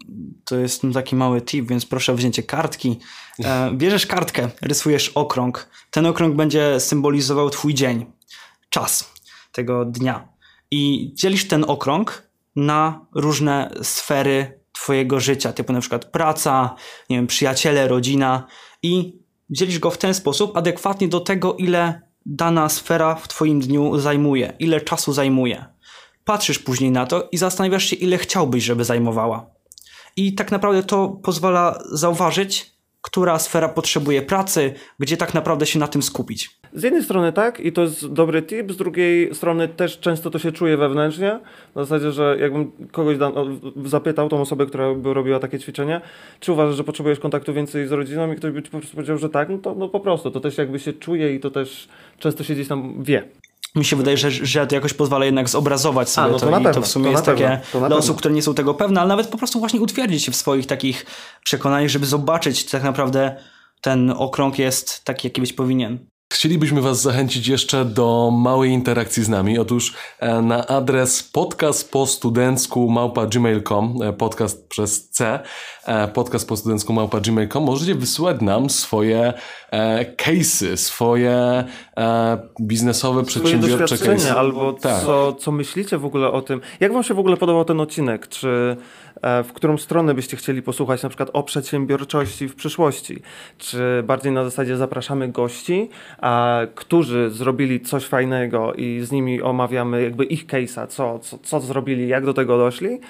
[0.44, 2.98] to jest taki mały tip, więc proszę o wzięcie kartki.
[3.44, 5.68] E, bierzesz kartkę, rysujesz okrąg.
[5.90, 8.06] Ten okrąg będzie symbolizował twój dzień,
[8.70, 9.12] czas
[9.52, 10.28] tego dnia.
[10.70, 16.74] I dzielisz ten okrąg na różne sfery twojego życia, typu na przykład praca,
[17.10, 18.46] nie wiem, przyjaciele, rodzina
[18.82, 19.18] i
[19.50, 24.52] dzielisz go w ten sposób adekwatnie do tego, ile dana sfera w twoim dniu zajmuje,
[24.58, 25.79] ile czasu zajmuje
[26.30, 29.46] patrzysz później na to i zastanawiasz się, ile chciałbyś, żeby zajmowała.
[30.16, 32.70] I tak naprawdę to pozwala zauważyć,
[33.00, 36.50] która sfera potrzebuje pracy, gdzie tak naprawdę się na tym skupić.
[36.74, 40.38] Z jednej strony tak i to jest dobry tip, z drugiej strony też często to
[40.38, 41.40] się czuje wewnętrznie.
[41.74, 43.32] W zasadzie, że jakbym kogoś da,
[43.84, 46.00] zapytał, tą osobę, która by robiła takie ćwiczenie,
[46.40, 49.18] czy uważasz, że potrzebujesz kontaktu więcej z rodziną i ktoś by ci po prostu powiedział,
[49.18, 51.88] że tak, no to no po prostu, to też jakby się czuje i to też
[52.18, 53.28] często się gdzieś tam wie.
[53.74, 56.50] Mi się wydaje, że, że to jakoś pozwala jednak zobrazować sobie A, no to to,
[56.50, 57.96] i pewno, to w sumie to jest pewno, takie dla pewno.
[57.96, 60.66] osób, które nie są tego pewne, ale nawet po prostu właśnie utwierdzić się w swoich
[60.66, 61.06] takich
[61.44, 63.36] przekonaniach, żeby zobaczyć, czy tak naprawdę
[63.80, 66.06] ten okrąg jest taki, jaki być powinien.
[66.40, 69.58] Chcielibyśmy Was zachęcić jeszcze do małej interakcji z nami.
[69.58, 75.40] Otóż e, na adres podcast po studencku małpa gmail.com, e, podcast przez C,
[75.86, 79.32] e, podcast po studencku małpa gmail.com, możecie wysyłać nam swoje
[79.70, 81.64] e, case'y, swoje
[81.96, 84.30] e, biznesowe, Swoje przedsiębiorcze case'y.
[84.32, 85.02] albo Tak.
[85.04, 86.60] co, co myślicie w ogóle o tym.
[86.80, 88.28] Jak wam się w ogóle podobał ten odcinek?
[88.28, 88.76] Czy
[89.44, 93.22] w którą stronę byście chcieli posłuchać na przykład o przedsiębiorczości w przyszłości?
[93.58, 95.88] Czy bardziej na zasadzie zapraszamy gości,
[96.20, 101.60] a, którzy zrobili coś fajnego i z nimi omawiamy jakby ich case'a, co, co, co
[101.60, 103.00] zrobili, jak do tego doszli?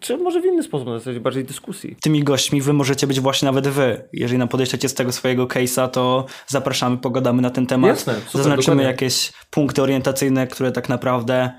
[0.00, 1.96] Czy może w inny sposób, na zasadzie bardziej dyskusji?
[2.00, 4.08] Tymi gośćmi wy możecie być właśnie nawet wy.
[4.12, 7.88] Jeżeli nam podejdziecie z tego swojego case'a, to zapraszamy, pogadamy na ten temat.
[7.88, 8.84] Jasne, super, Zaznaczymy dokładnie.
[8.84, 11.52] jakieś punkty orientacyjne, które tak naprawdę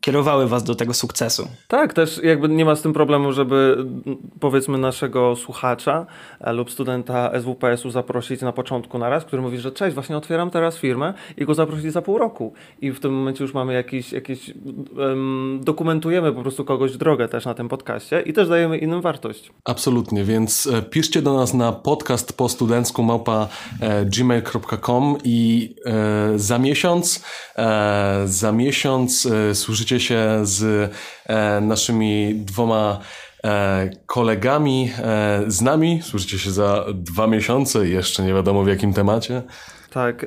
[0.00, 1.48] kierowały was do tego sukcesu.
[1.68, 3.76] Tak, też jakby nie ma z tym problemu, żeby
[4.06, 6.06] m, powiedzmy naszego słuchacza
[6.40, 10.50] e, lub studenta SWPS-u zaprosić na początku na raz, który mówi, że cześć, właśnie otwieram
[10.50, 12.52] teraz firmę i go zaprosić za pół roku.
[12.80, 17.44] I w tym momencie już mamy jakiś, jakiś em, dokumentujemy po prostu kogoś drogę też
[17.44, 19.52] na tym podcaście i też dajemy innym wartość.
[19.64, 23.48] Absolutnie, więc e, piszcie do nas na podcast po studencku małpa
[23.80, 27.24] e, gmail.com i e, za miesiąc
[27.56, 30.92] e, za miesiąc e, słyszycie się z
[31.26, 32.98] e, naszymi dwoma
[33.44, 36.02] e, kolegami, e, z nami.
[36.02, 39.42] Słyszycie się za dwa miesiące, jeszcze nie wiadomo w jakim temacie.
[39.90, 40.26] Tak,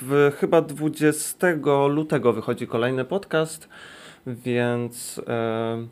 [0.00, 1.46] w chyba 20
[1.88, 3.68] lutego wychodzi kolejny podcast,
[4.26, 5.86] więc e,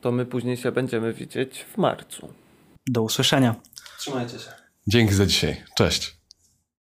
[0.00, 2.28] to my później się będziemy widzieć w marcu.
[2.86, 3.54] Do usłyszenia.
[3.98, 4.50] Trzymajcie się.
[4.86, 5.56] Dzięki za dzisiaj.
[5.76, 6.15] Cześć.